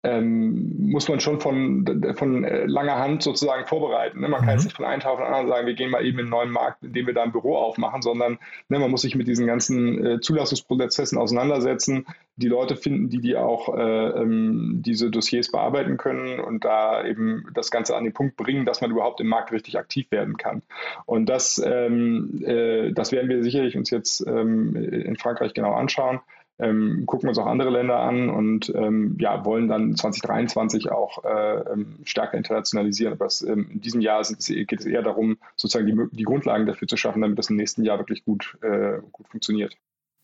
ähm, 0.02 0.90
muss 0.90 1.08
man 1.08 1.20
schon 1.20 1.40
von, 1.40 2.14
von 2.16 2.44
äh, 2.44 2.64
langer 2.64 2.96
Hand 2.96 3.22
sozusagen 3.22 3.66
vorbereiten. 3.66 4.20
Ne? 4.20 4.28
Man 4.28 4.40
kann 4.40 4.50
jetzt 4.50 4.62
mhm. 4.62 4.66
nicht 4.68 4.76
von 4.76 4.86
einem 4.86 5.00
Tag 5.00 5.12
auf 5.12 5.18
den 5.18 5.26
anderen 5.26 5.48
sagen, 5.48 5.66
wir 5.66 5.74
gehen 5.74 5.90
mal 5.90 6.04
eben 6.04 6.18
in 6.18 6.24
einen 6.24 6.30
neuen 6.30 6.50
Markt, 6.50 6.82
indem 6.82 7.06
wir 7.06 7.14
da 7.14 7.22
ein 7.22 7.32
Büro 7.32 7.56
aufmachen, 7.56 8.00
sondern 8.00 8.38
ne, 8.68 8.78
man 8.78 8.90
muss 8.90 9.02
sich 9.02 9.14
mit 9.14 9.28
diesen 9.28 9.46
ganzen 9.46 10.04
äh, 10.04 10.20
Zulassungsprozessen 10.20 11.18
auseinandersetzen, 11.18 12.06
die 12.36 12.48
Leute 12.48 12.76
finden, 12.76 13.10
die 13.10 13.20
die 13.20 13.36
auch 13.36 13.76
äh, 13.76 13.80
ähm, 13.82 14.82
diese 14.84 15.10
Dossiers 15.10 15.50
bearbeiten 15.52 15.98
können 15.98 16.40
und 16.40 16.64
da 16.64 17.04
eben 17.04 17.44
das 17.52 17.70
Ganze 17.70 17.94
an 17.94 18.04
den 18.04 18.14
Punkt 18.14 18.36
bringen, 18.36 18.64
dass 18.64 18.80
man 18.80 18.90
überhaupt 18.90 19.20
im 19.20 19.28
Markt 19.28 19.52
richtig 19.52 19.78
aktiv 19.78 20.10
werden 20.10 20.38
kann. 20.38 20.62
Und 21.04 21.26
das, 21.26 21.62
ähm, 21.62 22.42
äh, 22.42 22.92
das 22.92 23.12
werden 23.12 23.28
wir 23.28 23.42
sicherlich 23.42 23.76
uns 23.76 23.90
jetzt 23.90 24.26
ähm, 24.26 24.74
in 24.74 25.16
Frankreich 25.16 25.52
genau 25.52 25.74
anschauen 25.74 26.20
ähm, 26.60 27.04
gucken 27.06 27.28
uns 27.28 27.38
auch 27.38 27.46
andere 27.46 27.70
Länder 27.70 27.98
an 28.00 28.28
und 28.28 28.72
ähm, 28.74 29.16
ja, 29.18 29.44
wollen 29.44 29.68
dann 29.68 29.96
2023 29.96 30.90
auch 30.90 31.24
äh, 31.24 31.72
ähm, 31.72 31.96
stärker 32.04 32.36
internationalisieren. 32.36 33.12
Aber 33.14 33.26
es, 33.26 33.42
ähm, 33.42 33.68
in 33.72 33.80
diesem 33.80 34.00
Jahr 34.00 34.20
es, 34.20 34.36
geht 34.46 34.72
es 34.72 34.86
eher 34.86 35.02
darum, 35.02 35.38
sozusagen 35.56 35.86
die, 35.86 36.16
die, 36.16 36.24
Grundlagen 36.24 36.66
dafür 36.66 36.88
zu 36.88 36.96
schaffen, 36.96 37.22
damit 37.22 37.38
das 37.38 37.50
im 37.50 37.56
nächsten 37.56 37.84
Jahr 37.84 37.98
wirklich 37.98 38.24
gut, 38.24 38.56
äh, 38.62 38.98
gut 39.12 39.28
funktioniert. 39.28 39.76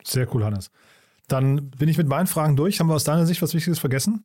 Sehr 0.03 0.33
cool, 0.35 0.45
Hannes. 0.45 0.71
Dann 1.29 1.71
bin 1.71 1.89
ich 1.89 1.99
mit 1.99 2.07
meinen 2.07 2.27
Fragen 2.27 2.55
durch. 2.57 2.79
Haben 2.79 2.89
wir 2.89 2.95
aus 2.95 3.05
deiner 3.05 3.27
Sicht 3.27 3.43
was 3.43 3.55
Wichtiges 3.55 3.79
vergessen? 3.79 4.25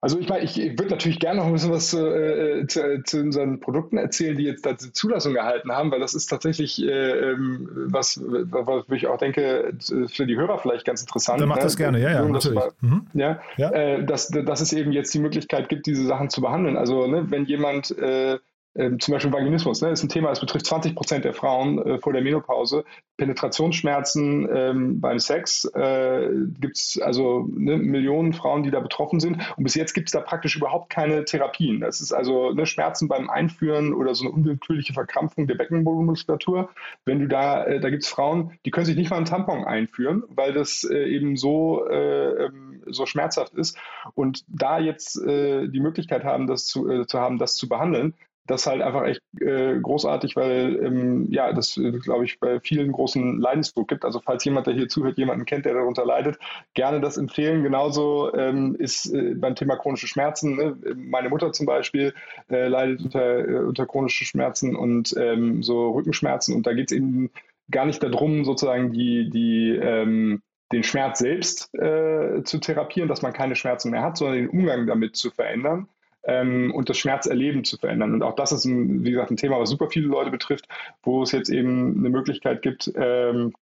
Also 0.00 0.18
ich 0.20 0.28
meine, 0.28 0.44
ich, 0.44 0.60
ich 0.60 0.78
würde 0.78 0.90
natürlich 0.90 1.18
gerne 1.18 1.40
noch 1.40 1.46
ein 1.46 1.52
bisschen 1.52 1.72
was 1.72 1.92
äh, 1.92 2.64
zu, 2.68 3.02
zu, 3.02 3.18
unseren 3.18 3.58
Produkten 3.58 3.98
erzählen, 3.98 4.36
die 4.36 4.44
jetzt 4.44 4.64
dazu 4.64 4.92
Zulassung 4.92 5.34
erhalten 5.34 5.72
haben, 5.72 5.90
weil 5.90 5.98
das 5.98 6.14
ist 6.14 6.26
tatsächlich 6.26 6.80
äh, 6.80 7.30
ähm, 7.30 7.68
was, 7.88 8.20
was 8.22 8.84
ich 8.92 9.08
auch 9.08 9.18
denke, 9.18 9.72
für 10.06 10.26
die 10.26 10.36
Hörer 10.36 10.58
vielleicht 10.58 10.84
ganz 10.84 11.00
interessant. 11.00 11.40
Dann 11.40 11.48
macht 11.48 11.58
ne? 11.58 11.64
das 11.64 11.76
gerne, 11.76 12.00
ja, 12.00 12.12
ja, 12.12 12.24
natürlich. 12.24 12.60
Das, 12.60 12.74
mhm. 12.80 13.06
ja, 13.14 13.40
ja. 13.56 13.72
Äh, 13.72 14.04
dass, 14.04 14.28
dass 14.28 14.60
es 14.60 14.72
eben 14.72 14.92
jetzt 14.92 15.12
die 15.14 15.18
Möglichkeit 15.18 15.68
gibt, 15.68 15.86
diese 15.86 16.06
Sachen 16.06 16.30
zu 16.30 16.42
behandeln. 16.42 16.76
Also 16.76 17.08
ne, 17.08 17.28
wenn 17.30 17.46
jemand 17.46 17.90
äh, 17.98 18.38
ähm, 18.78 19.00
zum 19.00 19.12
Beispiel 19.12 19.32
Vaginismus, 19.32 19.82
ne, 19.82 19.90
ist 19.90 20.04
ein 20.04 20.08
Thema, 20.08 20.28
das 20.28 20.40
betrifft 20.40 20.66
20 20.66 20.94
Prozent 20.94 21.24
der 21.24 21.34
Frauen 21.34 21.78
äh, 21.84 21.98
vor 21.98 22.12
der 22.12 22.22
Menopause. 22.22 22.84
Penetrationsschmerzen 23.16 24.48
ähm, 24.54 25.00
beim 25.00 25.18
Sex 25.18 25.64
äh, 25.74 26.28
gibt 26.60 26.78
es 26.78 27.00
also 27.02 27.48
ne, 27.50 27.76
Millionen 27.76 28.32
Frauen, 28.32 28.62
die 28.62 28.70
da 28.70 28.78
betroffen 28.78 29.18
sind. 29.18 29.38
Und 29.56 29.64
bis 29.64 29.74
jetzt 29.74 29.94
gibt 29.94 30.08
es 30.08 30.12
da 30.12 30.20
praktisch 30.20 30.56
überhaupt 30.56 30.90
keine 30.90 31.24
Therapien. 31.24 31.80
Das 31.80 32.00
ist 32.00 32.12
also 32.12 32.52
ne, 32.52 32.66
Schmerzen 32.66 33.08
beim 33.08 33.28
Einführen 33.28 33.92
oder 33.92 34.14
so 34.14 34.24
eine 34.24 34.32
unwillkürliche 34.32 34.92
Verkrampfung 34.92 35.48
der 35.48 35.56
Beckenbodenmuskulatur. 35.56 36.70
Wenn 37.04 37.18
du 37.18 37.26
da, 37.26 37.64
äh, 37.64 37.80
da 37.80 37.90
gibt 37.90 38.04
es 38.04 38.08
Frauen, 38.08 38.52
die 38.64 38.70
können 38.70 38.86
sich 38.86 38.96
nicht 38.96 39.10
mal 39.10 39.16
einen 39.16 39.26
Tampon 39.26 39.64
einführen, 39.64 40.22
weil 40.28 40.52
das 40.52 40.84
äh, 40.84 41.04
eben 41.08 41.36
so, 41.36 41.84
äh, 41.88 42.44
ähm, 42.44 42.82
so 42.86 43.06
schmerzhaft 43.06 43.54
ist. 43.54 43.76
Und 44.14 44.44
da 44.46 44.78
jetzt 44.78 45.20
äh, 45.20 45.66
die 45.66 45.80
Möglichkeit 45.80 46.22
haben, 46.22 46.46
das 46.46 46.66
zu, 46.66 47.04
zu 47.04 47.18
haben, 47.18 47.38
das 47.38 47.56
zu 47.56 47.68
behandeln, 47.68 48.14
das 48.48 48.66
halt 48.66 48.82
einfach 48.82 49.04
echt 49.04 49.20
äh, 49.40 49.78
großartig, 49.78 50.34
weil 50.34 50.80
ähm, 50.82 51.26
ja, 51.30 51.52
das 51.52 51.76
äh, 51.76 51.92
glaube 51.92 52.24
ich 52.24 52.40
bei 52.40 52.60
vielen 52.60 52.92
großen 52.92 53.38
Leidensdruck 53.38 53.88
gibt. 53.88 54.04
Also 54.04 54.20
falls 54.20 54.44
jemand, 54.44 54.66
der 54.66 54.74
hier 54.74 54.88
zuhört, 54.88 55.18
jemanden 55.18 55.44
kennt, 55.44 55.66
der 55.66 55.74
darunter 55.74 56.04
leidet, 56.04 56.38
gerne 56.74 57.00
das 57.00 57.18
empfehlen. 57.18 57.62
Genauso 57.62 58.34
ähm, 58.34 58.74
ist 58.78 59.12
äh, 59.12 59.34
beim 59.34 59.54
Thema 59.54 59.76
chronische 59.76 60.06
Schmerzen. 60.06 60.56
Ne? 60.56 60.76
Meine 60.96 61.28
Mutter 61.28 61.52
zum 61.52 61.66
Beispiel 61.66 62.14
äh, 62.50 62.68
leidet 62.68 63.02
unter, 63.02 63.38
äh, 63.38 63.58
unter 63.60 63.86
chronischen 63.86 64.26
Schmerzen 64.26 64.74
und 64.74 65.14
ähm, 65.18 65.62
so 65.62 65.90
Rückenschmerzen 65.90 66.54
und 66.54 66.66
da 66.66 66.72
geht 66.72 66.90
es 66.90 66.96
eben 66.96 67.30
gar 67.70 67.84
nicht 67.84 68.02
darum, 68.02 68.44
sozusagen 68.44 68.92
die, 68.92 69.28
die 69.28 69.70
ähm, 69.76 70.42
den 70.72 70.82
Schmerz 70.82 71.18
selbst 71.18 71.72
äh, 71.74 72.42
zu 72.44 72.58
therapieren, 72.58 73.08
dass 73.08 73.22
man 73.22 73.32
keine 73.32 73.56
Schmerzen 73.56 73.90
mehr 73.90 74.02
hat, 74.02 74.16
sondern 74.16 74.38
den 74.38 74.48
Umgang 74.48 74.86
damit 74.86 75.16
zu 75.16 75.30
verändern 75.30 75.88
ähm, 76.28 76.72
und 76.74 76.88
das 76.88 76.98
Schmerzerleben 76.98 77.64
zu 77.64 77.76
verändern. 77.78 78.14
Und 78.14 78.22
auch 78.22 78.36
das 78.36 78.52
ist, 78.52 78.64
ein, 78.64 79.04
wie 79.04 79.10
gesagt, 79.10 79.30
ein 79.30 79.36
Thema, 79.36 79.58
was 79.58 79.70
super 79.70 79.88
viele 79.90 80.06
Leute 80.06 80.30
betrifft, 80.30 80.68
wo 81.02 81.22
es 81.22 81.32
jetzt 81.32 81.48
eben 81.48 81.98
eine 81.98 82.10
Möglichkeit 82.10 82.62
gibt, 82.62 82.92
ähm, 82.94 83.52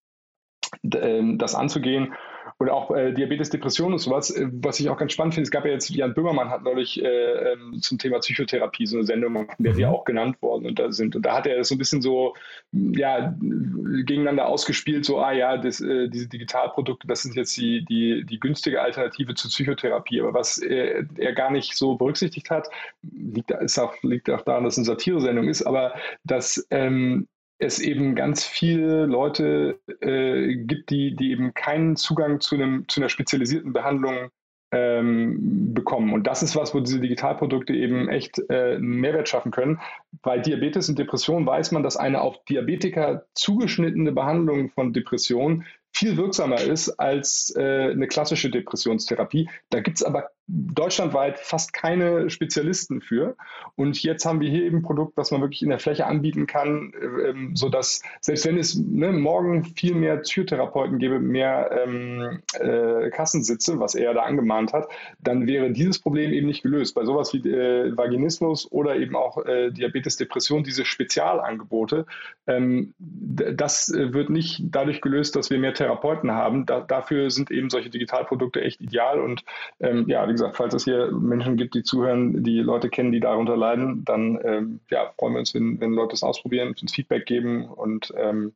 ähm 0.92 1.38
das 1.38 1.54
anzugehen 1.54 2.12
und 2.58 2.70
auch 2.70 2.90
äh, 2.90 3.12
Diabetes, 3.12 3.50
Depression 3.50 3.92
und 3.92 3.98
sowas, 3.98 4.30
äh, 4.30 4.48
was 4.50 4.80
ich 4.80 4.88
auch 4.88 4.96
ganz 4.96 5.12
spannend 5.12 5.34
finde. 5.34 5.46
Es 5.46 5.50
gab 5.50 5.66
ja 5.66 5.72
jetzt, 5.72 5.90
Jan 5.90 6.14
Böhmermann 6.14 6.48
hat 6.48 6.62
neulich 6.62 7.02
äh, 7.02 7.52
ähm, 7.52 7.80
zum 7.82 7.98
Thema 7.98 8.18
Psychotherapie 8.20 8.86
so 8.86 8.96
eine 8.96 9.04
Sendung, 9.04 9.36
in 9.36 9.64
der 9.64 9.74
mhm. 9.74 9.76
wir 9.76 9.90
auch 9.90 10.04
genannt 10.04 10.40
worden 10.40 10.66
und 10.66 10.78
da 10.78 10.90
sind. 10.90 11.14
Und 11.16 11.22
da 11.26 11.36
hat 11.36 11.46
er 11.46 11.62
so 11.64 11.74
ein 11.74 11.78
bisschen 11.78 12.00
so, 12.00 12.34
ja, 12.72 13.36
gegeneinander 13.40 14.46
ausgespielt, 14.46 15.04
so, 15.04 15.18
ah 15.18 15.32
ja, 15.32 15.58
das, 15.58 15.80
äh, 15.80 16.08
diese 16.08 16.28
Digitalprodukte, 16.28 17.06
das 17.06 17.22
sind 17.22 17.36
jetzt 17.36 17.56
die, 17.58 17.84
die, 17.84 18.24
die 18.24 18.40
günstige 18.40 18.80
Alternative 18.80 19.34
zur 19.34 19.50
Psychotherapie. 19.50 20.22
Aber 20.22 20.32
was 20.32 20.56
er, 20.56 21.04
er 21.18 21.32
gar 21.34 21.50
nicht 21.50 21.74
so 21.76 21.96
berücksichtigt 21.96 22.48
hat, 22.48 22.68
liegt, 23.02 23.50
ist 23.50 23.78
auch, 23.78 23.94
liegt 24.02 24.30
auch 24.30 24.42
daran, 24.42 24.64
dass 24.64 24.74
es 24.74 24.78
eine 24.78 24.86
Satiresendung 24.86 25.48
ist, 25.48 25.62
aber 25.62 25.94
dass 26.24 26.66
ähm, 26.70 27.28
es 27.58 27.78
eben 27.78 28.14
ganz 28.14 28.44
viele 28.44 29.06
Leute 29.06 29.80
äh, 30.00 30.56
gibt, 30.56 30.90
die, 30.90 31.16
die 31.16 31.30
eben 31.30 31.54
keinen 31.54 31.96
Zugang 31.96 32.40
zu, 32.40 32.54
einem, 32.54 32.86
zu 32.88 33.00
einer 33.00 33.08
spezialisierten 33.08 33.72
Behandlung 33.72 34.30
ähm, 34.72 35.72
bekommen. 35.72 36.12
Und 36.12 36.26
das 36.26 36.42
ist 36.42 36.56
was, 36.56 36.74
wo 36.74 36.80
diese 36.80 37.00
Digitalprodukte 37.00 37.72
eben 37.72 38.08
echt 38.08 38.40
äh, 38.50 38.78
Mehrwert 38.78 39.28
schaffen 39.28 39.52
können. 39.52 39.80
Bei 40.22 40.38
Diabetes 40.38 40.88
und 40.88 40.98
Depression 40.98 41.46
weiß 41.46 41.72
man, 41.72 41.82
dass 41.82 41.96
eine 41.96 42.20
auf 42.20 42.44
Diabetiker 42.44 43.26
zugeschnittene 43.34 44.12
Behandlung 44.12 44.70
von 44.70 44.92
Depressionen 44.92 45.64
viel 45.92 46.16
wirksamer 46.16 46.60
ist 46.60 46.90
als 46.98 47.54
äh, 47.56 47.90
eine 47.90 48.08
klassische 48.08 48.50
Depressionstherapie. 48.50 49.48
Da 49.70 49.80
gibt 49.80 49.96
es 49.96 50.02
aber 50.02 50.30
deutschlandweit 50.48 51.38
fast 51.38 51.72
keine 51.72 52.30
Spezialisten 52.30 53.00
für. 53.00 53.36
Und 53.74 54.02
jetzt 54.02 54.24
haben 54.24 54.40
wir 54.40 54.48
hier 54.48 54.62
eben 54.62 54.78
ein 54.78 54.82
Produkt, 54.82 55.16
was 55.16 55.30
man 55.30 55.40
wirklich 55.40 55.62
in 55.62 55.70
der 55.70 55.78
Fläche 55.78 56.06
anbieten 56.06 56.46
kann, 56.46 56.92
ähm, 57.02 57.56
sodass 57.56 58.02
selbst 58.20 58.46
wenn 58.46 58.56
es 58.56 58.76
ne, 58.76 59.12
morgen 59.12 59.64
viel 59.64 59.94
mehr 59.94 60.22
Türtherapeuten 60.22 60.98
gäbe, 60.98 61.18
mehr 61.18 61.70
ähm, 61.72 62.42
äh, 62.60 63.10
Kassensitze, 63.10 63.80
was 63.80 63.94
er 63.94 64.14
da 64.14 64.22
angemahnt 64.22 64.72
hat, 64.72 64.88
dann 65.18 65.46
wäre 65.46 65.70
dieses 65.72 65.98
Problem 65.98 66.32
eben 66.32 66.46
nicht 66.46 66.62
gelöst. 66.62 66.94
Bei 66.94 67.04
sowas 67.04 67.32
wie 67.32 67.38
äh, 67.48 67.96
Vaginismus 67.96 68.70
oder 68.70 68.96
eben 68.96 69.16
auch 69.16 69.44
äh, 69.44 69.70
Diabetes, 69.70 70.16
Depression, 70.16 70.62
diese 70.62 70.84
Spezialangebote, 70.84 72.06
ähm, 72.46 72.94
das 72.98 73.92
äh, 73.92 74.12
wird 74.12 74.30
nicht 74.30 74.62
dadurch 74.70 75.00
gelöst, 75.00 75.34
dass 75.34 75.50
wir 75.50 75.58
mehr 75.58 75.74
Therapeuten 75.74 76.30
haben. 76.30 76.66
Da, 76.66 76.80
dafür 76.80 77.30
sind 77.30 77.50
eben 77.50 77.70
solche 77.70 77.90
Digitalprodukte 77.90 78.60
echt 78.60 78.80
ideal. 78.80 79.20
Und 79.20 79.44
ähm, 79.80 80.04
ja, 80.08 80.26
gesagt, 80.36 80.56
falls 80.56 80.74
es 80.74 80.84
hier 80.84 81.10
Menschen 81.12 81.56
gibt, 81.56 81.74
die 81.74 81.82
zuhören, 81.82 82.42
die 82.42 82.60
Leute 82.60 82.88
kennen, 82.88 83.12
die 83.12 83.20
darunter 83.20 83.56
leiden, 83.56 84.04
dann 84.04 84.38
ähm, 84.44 84.80
ja, 84.90 85.12
freuen 85.18 85.34
wir 85.34 85.40
uns, 85.40 85.54
wenn, 85.54 85.80
wenn 85.80 85.92
Leute 85.92 86.14
es 86.14 86.22
ausprobieren, 86.22 86.74
uns 86.80 86.92
Feedback 86.92 87.26
geben 87.26 87.66
und 87.66 88.12
ähm, 88.16 88.52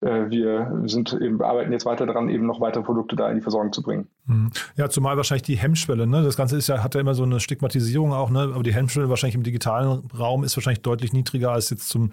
äh, 0.00 0.30
wir 0.30 0.82
sind 0.86 1.12
eben, 1.12 1.40
arbeiten 1.42 1.72
jetzt 1.72 1.84
weiter 1.84 2.06
daran, 2.06 2.30
eben 2.30 2.46
noch 2.46 2.60
weitere 2.60 2.82
Produkte 2.82 3.16
da 3.16 3.28
in 3.28 3.36
die 3.36 3.42
Versorgung 3.42 3.72
zu 3.72 3.82
bringen. 3.82 4.08
Mhm. 4.26 4.50
Ja, 4.76 4.88
zumal 4.88 5.16
wahrscheinlich 5.16 5.42
die 5.42 5.58
Hemmschwelle, 5.58 6.06
ne? 6.06 6.22
Das 6.22 6.36
Ganze 6.36 6.56
ist 6.56 6.68
ja, 6.68 6.82
hat 6.82 6.94
ja 6.94 7.00
immer 7.00 7.14
so 7.14 7.24
eine 7.24 7.40
Stigmatisierung 7.40 8.12
auch, 8.12 8.30
ne? 8.30 8.50
Aber 8.54 8.62
die 8.62 8.74
Hemmschwelle 8.74 9.10
wahrscheinlich 9.10 9.34
im 9.34 9.42
digitalen 9.42 10.02
Raum 10.18 10.42
ist 10.42 10.56
wahrscheinlich 10.56 10.82
deutlich 10.82 11.12
niedriger 11.12 11.52
als 11.52 11.70
jetzt 11.70 11.88
zum 11.88 12.10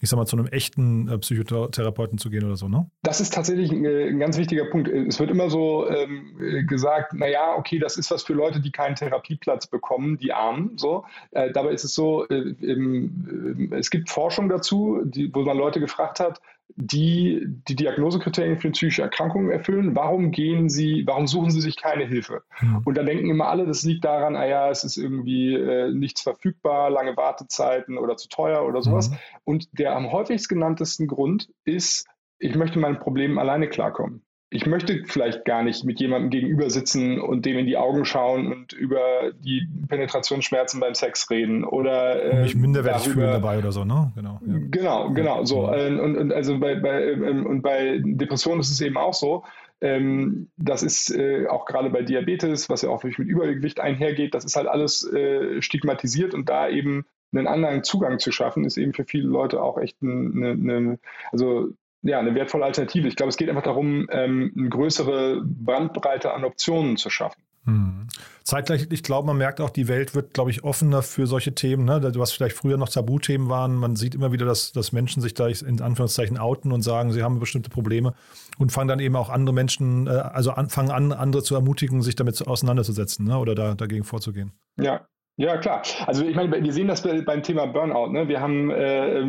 ich 0.00 0.10
sag 0.10 0.16
mal, 0.16 0.26
zu 0.26 0.36
einem 0.36 0.46
echten 0.46 1.08
äh, 1.08 1.18
Psychotherapeuten 1.18 2.18
zu 2.18 2.30
gehen 2.30 2.44
oder 2.44 2.56
so, 2.56 2.68
ne? 2.68 2.90
Das 3.02 3.20
ist 3.20 3.32
tatsächlich 3.34 3.70
ein, 3.70 3.84
äh, 3.84 4.08
ein 4.08 4.18
ganz 4.18 4.36
wichtiger 4.36 4.66
Punkt. 4.66 4.88
Es 4.88 5.18
wird 5.18 5.30
immer 5.30 5.50
so 5.50 5.88
ähm, 5.88 6.66
gesagt, 6.66 7.14
naja, 7.14 7.54
okay, 7.56 7.78
das 7.78 7.96
ist 7.96 8.10
was 8.10 8.22
für 8.22 8.34
Leute, 8.34 8.60
die 8.60 8.70
keinen 8.70 8.94
Therapieplatz 8.94 9.66
bekommen, 9.66 10.18
die 10.18 10.32
Armen. 10.32 10.76
So. 10.76 11.04
Äh, 11.30 11.52
dabei 11.52 11.70
ist 11.70 11.84
es 11.84 11.94
so, 11.94 12.26
äh, 12.28 12.54
im, 12.60 13.70
äh, 13.70 13.76
es 13.76 13.90
gibt 13.90 14.10
Forschung 14.10 14.48
dazu, 14.48 15.00
die, 15.04 15.34
wo 15.34 15.42
man 15.42 15.56
Leute 15.56 15.80
gefragt 15.80 16.20
hat, 16.20 16.40
die 16.76 17.42
die 17.46 17.74
Diagnosekriterien 17.74 18.58
für 18.58 18.70
psychische 18.70 19.02
Erkrankungen 19.02 19.50
erfüllen, 19.50 19.96
warum 19.96 20.30
gehen 20.30 20.68
sie, 20.68 21.04
warum 21.06 21.26
suchen 21.26 21.50
sie 21.50 21.62
sich 21.62 21.76
keine 21.76 22.06
Hilfe? 22.06 22.42
Mhm. 22.60 22.82
Und 22.84 22.96
dann 22.96 23.06
denken 23.06 23.30
immer 23.30 23.48
alle, 23.48 23.66
das 23.66 23.82
liegt 23.82 24.04
daran, 24.04 24.36
ah 24.36 24.46
ja, 24.46 24.70
es 24.70 24.84
ist 24.84 24.98
irgendwie 24.98 25.54
äh, 25.54 25.90
nichts 25.90 26.20
verfügbar, 26.20 26.90
lange 26.90 27.16
Wartezeiten 27.16 27.96
oder 27.96 28.16
zu 28.16 28.28
teuer 28.28 28.66
oder 28.66 28.82
sowas. 28.82 29.10
Mhm. 29.10 29.16
Und 29.44 29.78
der 29.78 29.96
am 29.96 30.12
häufigst 30.12 30.48
genanntesten 30.50 31.06
Grund 31.06 31.50
ist, 31.64 32.06
ich 32.38 32.54
möchte 32.54 32.78
meinen 32.78 32.98
Problemen 32.98 33.38
alleine 33.38 33.68
klarkommen 33.68 34.25
ich 34.56 34.64
möchte 34.64 35.02
vielleicht 35.04 35.44
gar 35.44 35.62
nicht 35.62 35.84
mit 35.84 36.00
jemandem 36.00 36.30
gegenüber 36.30 36.70
sitzen 36.70 37.20
und 37.20 37.44
dem 37.44 37.58
in 37.58 37.66
die 37.66 37.76
Augen 37.76 38.06
schauen 38.06 38.50
und 38.50 38.72
über 38.72 39.32
die 39.38 39.68
Penetrationsschmerzen 39.88 40.80
beim 40.80 40.94
Sex 40.94 41.28
reden 41.30 41.62
oder 41.62 42.22
äh, 42.22 42.42
mich 42.42 42.56
minderwertig 42.56 43.02
darüber, 43.02 43.20
fühlen 43.20 43.32
dabei 43.32 43.58
oder 43.58 43.70
so, 43.70 43.84
ne? 43.84 44.12
Genau, 44.14 44.40
ja. 44.46 44.58
genau, 44.70 45.10
genau. 45.12 45.44
So 45.44 45.66
mhm. 45.66 46.00
und, 46.00 46.16
und 46.16 46.32
also 46.32 46.58
bei, 46.58 46.74
bei 46.74 47.04
ähm, 47.04 47.44
und 47.44 47.60
bei 47.60 48.00
Depressionen 48.02 48.60
ist 48.60 48.70
es 48.70 48.80
eben 48.80 48.96
auch 48.96 49.12
so. 49.14 49.44
Ähm, 49.82 50.48
das 50.56 50.82
ist 50.82 51.14
äh, 51.14 51.46
auch 51.48 51.66
gerade 51.66 51.90
bei 51.90 52.00
Diabetes, 52.00 52.70
was 52.70 52.80
ja 52.80 52.88
auch 52.88 53.04
mit 53.04 53.18
Übergewicht 53.18 53.78
einhergeht, 53.78 54.34
das 54.34 54.46
ist 54.46 54.56
halt 54.56 54.68
alles 54.68 55.06
äh, 55.12 55.60
stigmatisiert 55.60 56.32
und 56.32 56.48
da 56.48 56.70
eben 56.70 57.04
einen 57.34 57.46
anderen 57.46 57.84
Zugang 57.84 58.18
zu 58.18 58.32
schaffen, 58.32 58.64
ist 58.64 58.78
eben 58.78 58.94
für 58.94 59.04
viele 59.04 59.28
Leute 59.28 59.62
auch 59.62 59.76
echt 59.76 59.98
eine, 60.00 60.52
eine 60.52 60.98
also 61.30 61.74
ja, 62.02 62.18
eine 62.18 62.34
wertvolle 62.34 62.64
Alternative. 62.64 63.08
Ich 63.08 63.16
glaube, 63.16 63.30
es 63.30 63.36
geht 63.36 63.48
einfach 63.48 63.62
darum, 63.62 64.06
ähm, 64.10 64.52
eine 64.56 64.68
größere 64.68 65.42
Bandbreite 65.44 66.32
an 66.32 66.44
Optionen 66.44 66.96
zu 66.96 67.10
schaffen. 67.10 67.42
Hm. 67.64 68.06
Zeitgleich, 68.44 68.86
ich 68.90 69.02
glaube, 69.02 69.26
man 69.26 69.36
merkt 69.36 69.60
auch, 69.60 69.70
die 69.70 69.88
Welt 69.88 70.14
wird, 70.14 70.32
glaube 70.34 70.52
ich, 70.52 70.62
offener 70.62 71.02
für 71.02 71.26
solche 71.26 71.52
Themen, 71.52 71.84
ne? 71.84 72.00
was 72.14 72.30
vielleicht 72.30 72.56
früher 72.56 72.76
noch 72.76 72.88
Tabuthemen 72.88 73.48
waren. 73.48 73.74
Man 73.74 73.96
sieht 73.96 74.14
immer 74.14 74.30
wieder, 74.30 74.46
dass, 74.46 74.70
dass 74.70 74.92
Menschen 74.92 75.20
sich 75.20 75.34
da 75.34 75.48
in 75.48 75.80
Anführungszeichen 75.80 76.38
outen 76.38 76.70
und 76.70 76.82
sagen, 76.82 77.10
sie 77.12 77.24
haben 77.24 77.40
bestimmte 77.40 77.70
Probleme 77.70 78.14
und 78.56 78.70
fangen 78.70 78.86
dann 78.86 79.00
eben 79.00 79.16
auch 79.16 79.30
andere 79.30 79.52
Menschen, 79.52 80.06
äh, 80.06 80.10
also 80.10 80.52
an, 80.52 80.68
fangen 80.68 80.92
an, 80.92 81.12
andere 81.12 81.42
zu 81.42 81.56
ermutigen, 81.56 82.02
sich 82.02 82.14
damit 82.14 82.46
auseinanderzusetzen 82.46 83.26
ne? 83.26 83.36
oder 83.36 83.56
da, 83.56 83.74
dagegen 83.74 84.04
vorzugehen. 84.04 84.52
Ja, 84.78 85.08
ja, 85.38 85.58
klar. 85.58 85.82
Also 86.06 86.24
ich 86.24 86.34
meine, 86.34 86.62
wir 86.62 86.72
sehen 86.72 86.88
das 86.88 87.02
beim 87.02 87.42
Thema 87.42 87.66
Burnout. 87.66 88.08
Ne? 88.08 88.26
Wir 88.26 88.40
haben 88.40 88.70
äh, 88.70 89.20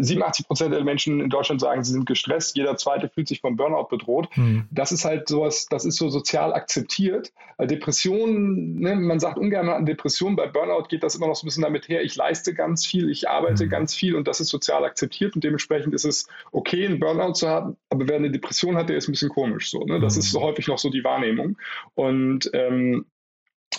87 0.00 0.44
ähm, 0.44 0.46
Prozent 0.46 0.72
der 0.72 0.84
Menschen 0.84 1.20
in 1.20 1.30
Deutschland 1.30 1.60
sagen, 1.60 1.82
sie 1.82 1.92
sind 1.92 2.06
gestresst. 2.06 2.56
Jeder 2.56 2.76
zweite 2.76 3.08
fühlt 3.08 3.26
sich 3.26 3.40
vom 3.40 3.56
Burnout 3.56 3.88
bedroht. 3.88 4.28
Mhm. 4.36 4.68
Das 4.70 4.92
ist 4.92 5.04
halt 5.04 5.28
sowas, 5.28 5.66
das 5.68 5.84
ist 5.84 5.96
so 5.96 6.10
sozial 6.10 6.54
akzeptiert. 6.54 7.32
Depressionen, 7.58 8.78
ne? 8.78 8.94
man 8.94 9.18
sagt 9.18 9.36
ungern 9.36 9.68
an 9.68 9.84
Depressionen. 9.84 10.36
Bei 10.36 10.46
Burnout 10.46 10.84
geht 10.88 11.02
das 11.02 11.16
immer 11.16 11.26
noch 11.26 11.34
so 11.34 11.44
ein 11.44 11.48
bisschen 11.48 11.64
damit 11.64 11.88
her, 11.88 12.02
ich 12.02 12.14
leiste 12.14 12.54
ganz 12.54 12.86
viel, 12.86 13.10
ich 13.10 13.28
arbeite 13.28 13.66
mhm. 13.66 13.70
ganz 13.70 13.94
viel 13.94 14.14
und 14.14 14.28
das 14.28 14.40
ist 14.40 14.48
sozial 14.48 14.84
akzeptiert 14.84 15.34
und 15.34 15.42
dementsprechend 15.42 15.92
ist 15.92 16.04
es 16.04 16.28
okay, 16.52 16.86
einen 16.86 17.00
Burnout 17.00 17.34
zu 17.34 17.48
haben. 17.48 17.76
Aber 17.90 18.06
wer 18.06 18.16
eine 18.16 18.30
Depression 18.30 18.76
hat, 18.76 18.88
der 18.88 18.96
ist 18.96 19.08
ein 19.08 19.12
bisschen 19.12 19.28
komisch 19.28 19.70
so. 19.70 19.84
Ne? 19.84 19.98
Das 19.98 20.14
mhm. 20.14 20.20
ist 20.20 20.30
so 20.30 20.40
häufig 20.40 20.68
noch 20.68 20.78
so 20.78 20.88
die 20.88 21.02
Wahrnehmung. 21.02 21.56
Und 21.94 22.48
ähm, 22.52 23.06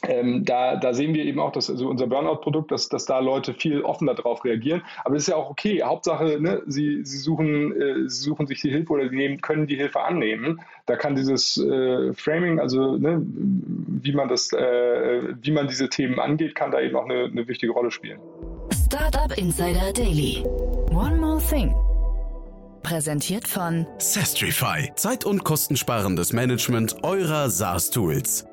ähm, 0.07 0.43
da, 0.43 0.75
da 0.75 0.93
sehen 0.93 1.13
wir 1.13 1.23
eben 1.23 1.39
auch, 1.39 1.51
dass 1.51 1.69
also 1.69 1.87
unser 1.87 2.07
Burnout-Produkt, 2.07 2.71
dass, 2.71 2.89
dass 2.89 3.05
da 3.05 3.19
Leute 3.19 3.53
viel 3.53 3.81
offener 3.81 4.13
darauf 4.13 4.43
reagieren. 4.43 4.81
Aber 5.03 5.15
das 5.15 5.23
ist 5.23 5.29
ja 5.29 5.35
auch 5.35 5.49
okay. 5.49 5.81
Hauptsache, 5.81 6.39
ne, 6.41 6.61
sie, 6.67 7.05
sie, 7.05 7.17
suchen, 7.17 7.71
äh, 7.79 8.09
sie 8.09 8.23
suchen 8.23 8.47
sich 8.47 8.61
die 8.61 8.69
Hilfe 8.69 8.91
oder 8.93 9.09
sie 9.09 9.15
nehmen, 9.15 9.39
können 9.41 9.67
die 9.67 9.75
Hilfe 9.75 10.01
annehmen. 10.01 10.61
Da 10.85 10.97
kann 10.97 11.15
dieses 11.15 11.57
äh, 11.57 12.13
Framing, 12.13 12.59
also 12.59 12.97
ne, 12.97 13.21
wie 13.25 14.13
man 14.13 14.27
das, 14.27 14.51
äh, 14.51 15.21
wie 15.41 15.51
man 15.51 15.67
diese 15.67 15.89
Themen 15.89 16.19
angeht, 16.19 16.55
kann 16.55 16.71
da 16.71 16.81
eben 16.81 16.95
auch 16.95 17.05
eine, 17.05 17.25
eine 17.25 17.47
wichtige 17.47 17.71
Rolle 17.71 17.91
spielen. 17.91 18.19
Startup 18.85 19.35
Insider 19.37 19.93
Daily. 19.93 20.43
One 20.91 21.15
more 21.15 21.39
thing. 21.39 21.73
Präsentiert 22.83 23.47
von 23.47 23.87
Sestrify. 23.97 24.91
Zeit- 24.95 25.23
und 25.23 25.45
kostensparendes 25.45 26.33
Management 26.33 27.01
eurer 27.03 27.49
SaaS-Tools. 27.49 28.45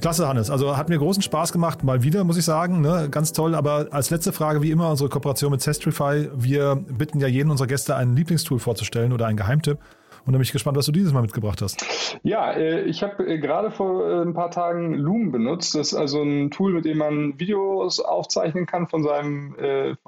Klasse, 0.00 0.28
Hannes. 0.28 0.50
Also 0.50 0.76
hat 0.76 0.88
mir 0.88 0.98
großen 0.98 1.22
Spaß 1.22 1.52
gemacht, 1.52 1.84
mal 1.84 2.02
wieder, 2.02 2.24
muss 2.24 2.36
ich 2.36 2.44
sagen. 2.44 2.80
Ne? 2.80 3.08
Ganz 3.10 3.32
toll. 3.32 3.54
Aber 3.54 3.88
als 3.90 4.10
letzte 4.10 4.32
Frage, 4.32 4.62
wie 4.62 4.70
immer, 4.70 4.90
unsere 4.90 5.08
Kooperation 5.08 5.50
mit 5.50 5.60
Zestrify. 5.60 6.28
Wir 6.34 6.76
bitten 6.76 7.20
ja 7.20 7.26
jeden 7.26 7.50
unserer 7.50 7.68
Gäste, 7.68 7.96
ein 7.96 8.16
Lieblingstool 8.16 8.58
vorzustellen 8.58 9.12
oder 9.12 9.26
einen 9.26 9.36
Geheimtipp. 9.36 9.78
Und 10.26 10.32
da 10.32 10.38
bin 10.38 10.42
ich 10.42 10.52
gespannt, 10.52 10.76
was 10.76 10.86
du 10.86 10.92
dieses 10.92 11.12
Mal 11.12 11.22
mitgebracht 11.22 11.62
hast. 11.62 12.18
Ja, 12.22 12.52
äh, 12.52 12.82
ich 12.82 13.02
habe 13.02 13.26
äh, 13.26 13.38
gerade 13.38 13.70
vor 13.70 14.06
äh, 14.06 14.22
ein 14.22 14.34
paar 14.34 14.50
Tagen 14.50 14.94
Loom 14.94 15.32
benutzt. 15.32 15.74
Das 15.74 15.92
ist 15.92 15.94
also 15.94 16.22
ein 16.22 16.50
Tool, 16.50 16.72
mit 16.74 16.84
dem 16.84 16.98
man 16.98 17.38
Videos 17.38 18.00
aufzeichnen 18.00 18.66
kann 18.66 18.88
von 18.88 19.02
seinem, 19.02 19.54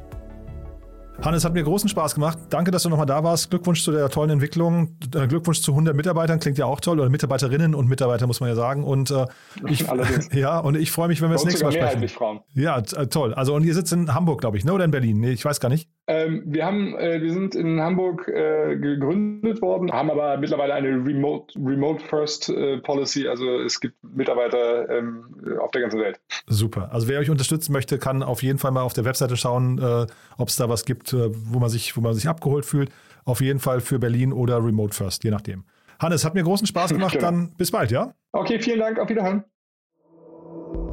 Hannes, 1.22 1.44
hat 1.44 1.52
mir 1.52 1.62
großen 1.62 1.88
Spaß 1.90 2.14
gemacht. 2.14 2.38
Danke, 2.48 2.70
dass 2.70 2.82
du 2.84 2.88
nochmal 2.88 3.04
da 3.04 3.22
warst. 3.22 3.50
Glückwunsch 3.50 3.84
zu 3.84 3.92
der 3.92 4.08
tollen 4.08 4.30
Entwicklung. 4.30 4.96
Äh, 5.14 5.26
Glückwunsch 5.26 5.60
zu 5.60 5.72
100 5.72 5.94
Mitarbeitern. 5.94 6.40
Klingt 6.40 6.56
ja 6.56 6.64
auch 6.64 6.80
toll. 6.80 6.98
Oder 6.98 7.10
Mitarbeiterinnen 7.10 7.74
und 7.74 7.88
Mitarbeiter, 7.88 8.26
muss 8.26 8.40
man 8.40 8.48
ja 8.48 8.54
sagen. 8.54 8.84
Und 8.84 9.10
äh, 9.10 9.26
ich, 9.68 9.84
ja, 10.32 10.58
und 10.58 10.76
ich 10.76 10.90
freue 10.90 11.08
mich, 11.08 11.20
wenn 11.20 11.28
wir 11.28 11.34
das 11.34 11.44
nächste 11.44 11.64
Mal 11.64 11.72
sprechen. 11.72 12.08
Frauen. 12.08 12.40
Ja, 12.54 12.78
äh, 12.78 13.06
toll. 13.06 13.34
Also, 13.34 13.54
und 13.54 13.64
ihr 13.64 13.74
sitzt 13.74 13.92
in 13.92 14.14
Hamburg, 14.14 14.40
glaube 14.40 14.56
ich, 14.56 14.64
ne? 14.64 14.72
oder 14.72 14.86
in 14.86 14.90
Berlin? 14.90 15.20
Nee, 15.20 15.32
ich 15.32 15.44
weiß 15.44 15.60
gar 15.60 15.68
nicht. 15.68 15.90
Ähm, 16.10 16.42
wir, 16.44 16.66
haben, 16.66 16.98
äh, 16.98 17.22
wir 17.22 17.32
sind 17.32 17.54
in 17.54 17.80
Hamburg 17.80 18.26
äh, 18.26 18.76
gegründet 18.76 19.62
worden, 19.62 19.92
haben 19.92 20.10
aber 20.10 20.38
mittlerweile 20.38 20.74
eine 20.74 20.88
Remote, 20.88 21.56
Remote 21.56 22.02
First 22.02 22.48
äh, 22.48 22.78
Policy. 22.78 23.28
Also 23.28 23.60
es 23.60 23.78
gibt 23.78 23.94
Mitarbeiter 24.02 24.90
ähm, 24.90 25.24
auf 25.60 25.70
der 25.70 25.82
ganzen 25.82 26.00
Welt. 26.00 26.18
Super. 26.48 26.90
Also 26.92 27.06
wer 27.06 27.20
euch 27.20 27.30
unterstützen 27.30 27.72
möchte, 27.72 27.96
kann 27.98 28.24
auf 28.24 28.42
jeden 28.42 28.58
Fall 28.58 28.72
mal 28.72 28.82
auf 28.82 28.92
der 28.92 29.04
Webseite 29.04 29.36
schauen, 29.36 29.78
äh, 29.78 30.06
ob 30.36 30.48
es 30.48 30.56
da 30.56 30.68
was 30.68 30.84
gibt, 30.84 31.12
äh, 31.12 31.30
wo, 31.32 31.60
man 31.60 31.70
sich, 31.70 31.96
wo 31.96 32.00
man 32.00 32.12
sich 32.14 32.28
abgeholt 32.28 32.64
fühlt. 32.64 32.90
Auf 33.24 33.40
jeden 33.40 33.60
Fall 33.60 33.80
für 33.80 34.00
Berlin 34.00 34.32
oder 34.32 34.56
Remote 34.56 34.92
First, 34.92 35.22
je 35.22 35.30
nachdem. 35.30 35.62
Hannes, 36.00 36.24
hat 36.24 36.34
mir 36.34 36.42
großen 36.42 36.66
Spaß 36.66 36.90
gemacht. 36.90 37.12
Genau. 37.20 37.26
Dann 37.26 37.52
bis 37.56 37.70
bald, 37.70 37.92
ja? 37.92 38.14
Okay, 38.32 38.58
vielen 38.58 38.80
Dank. 38.80 38.98
Auf 38.98 39.08
Wiederhören. 39.08 39.44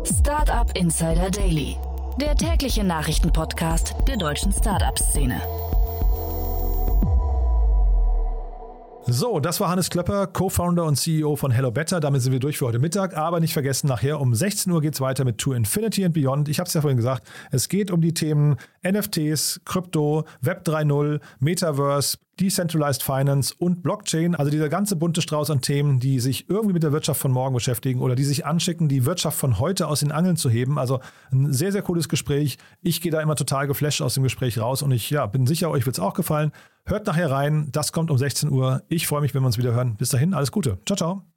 Startup 0.03 0.69
Insider 0.77 1.31
Daily 1.31 1.75
der 2.19 2.35
tägliche 2.35 2.83
Nachrichtenpodcast 2.83 3.95
der 4.07 4.17
deutschen 4.17 4.51
Startup-Szene. 4.51 5.41
So, 9.09 9.39
das 9.39 9.61
war 9.61 9.69
Hannes 9.69 9.89
Klöpper, 9.89 10.27
Co-Founder 10.27 10.83
und 10.83 10.97
CEO 10.97 11.37
von 11.37 11.51
Hello 11.51 11.71
Better. 11.71 12.01
Damit 12.01 12.21
sind 12.21 12.33
wir 12.33 12.39
durch 12.39 12.57
für 12.57 12.65
heute 12.65 12.79
Mittag. 12.79 13.15
Aber 13.15 13.39
nicht 13.39 13.53
vergessen, 13.53 13.87
nachher 13.87 14.19
um 14.19 14.35
16 14.35 14.71
Uhr 14.73 14.81
geht 14.81 14.95
es 14.95 15.01
weiter 15.01 15.23
mit 15.23 15.37
To 15.37 15.53
Infinity 15.53 16.03
and 16.03 16.13
Beyond. 16.13 16.49
Ich 16.49 16.59
habe 16.59 16.67
es 16.67 16.73
ja 16.73 16.81
vorhin 16.81 16.97
gesagt, 16.97 17.25
es 17.51 17.69
geht 17.69 17.89
um 17.89 18.01
die 18.01 18.13
Themen 18.13 18.57
NFTs, 18.85 19.61
Krypto, 19.63 20.25
Web 20.41 20.67
3.0, 20.67 21.21
Metaverse, 21.39 22.17
Decentralized 22.39 23.03
Finance 23.03 23.53
und 23.57 23.83
Blockchain, 23.83 24.35
also 24.35 24.51
dieser 24.51 24.69
ganze 24.69 24.95
bunte 24.95 25.21
Strauß 25.21 25.49
an 25.49 25.61
Themen, 25.61 25.99
die 25.99 26.19
sich 26.19 26.49
irgendwie 26.49 26.73
mit 26.73 26.83
der 26.83 26.91
Wirtschaft 26.91 27.19
von 27.19 27.31
morgen 27.31 27.53
beschäftigen 27.53 28.01
oder 28.01 28.15
die 28.15 28.23
sich 28.23 28.45
anschicken, 28.45 28.87
die 28.87 29.05
Wirtschaft 29.05 29.37
von 29.37 29.59
heute 29.59 29.87
aus 29.87 30.01
den 30.01 30.11
Angeln 30.11 30.37
zu 30.37 30.49
heben. 30.49 30.77
Also 30.77 30.99
ein 31.31 31.53
sehr, 31.53 31.71
sehr 31.71 31.81
cooles 31.81 32.09
Gespräch. 32.09 32.57
Ich 32.81 33.01
gehe 33.01 33.11
da 33.11 33.21
immer 33.21 33.35
total 33.35 33.67
geflasht 33.67 34.01
aus 34.01 34.13
dem 34.13 34.23
Gespräch 34.23 34.59
raus 34.59 34.81
und 34.81 34.91
ich 34.91 35.09
ja, 35.09 35.25
bin 35.25 35.47
sicher, 35.47 35.69
euch 35.69 35.85
wird 35.85 35.97
es 35.97 35.99
auch 35.99 36.13
gefallen. 36.13 36.51
Hört 36.85 37.07
nachher 37.07 37.31
rein. 37.31 37.69
Das 37.71 37.91
kommt 37.91 38.11
um 38.11 38.17
16 38.17 38.49
Uhr. 38.49 38.83
Ich 38.87 39.07
freue 39.07 39.21
mich, 39.21 39.33
wenn 39.33 39.41
wir 39.41 39.47
uns 39.47 39.57
wieder 39.57 39.73
hören. 39.73 39.95
Bis 39.97 40.09
dahin, 40.09 40.33
alles 40.33 40.51
Gute. 40.51 40.79
Ciao, 40.85 40.95
ciao. 40.95 41.36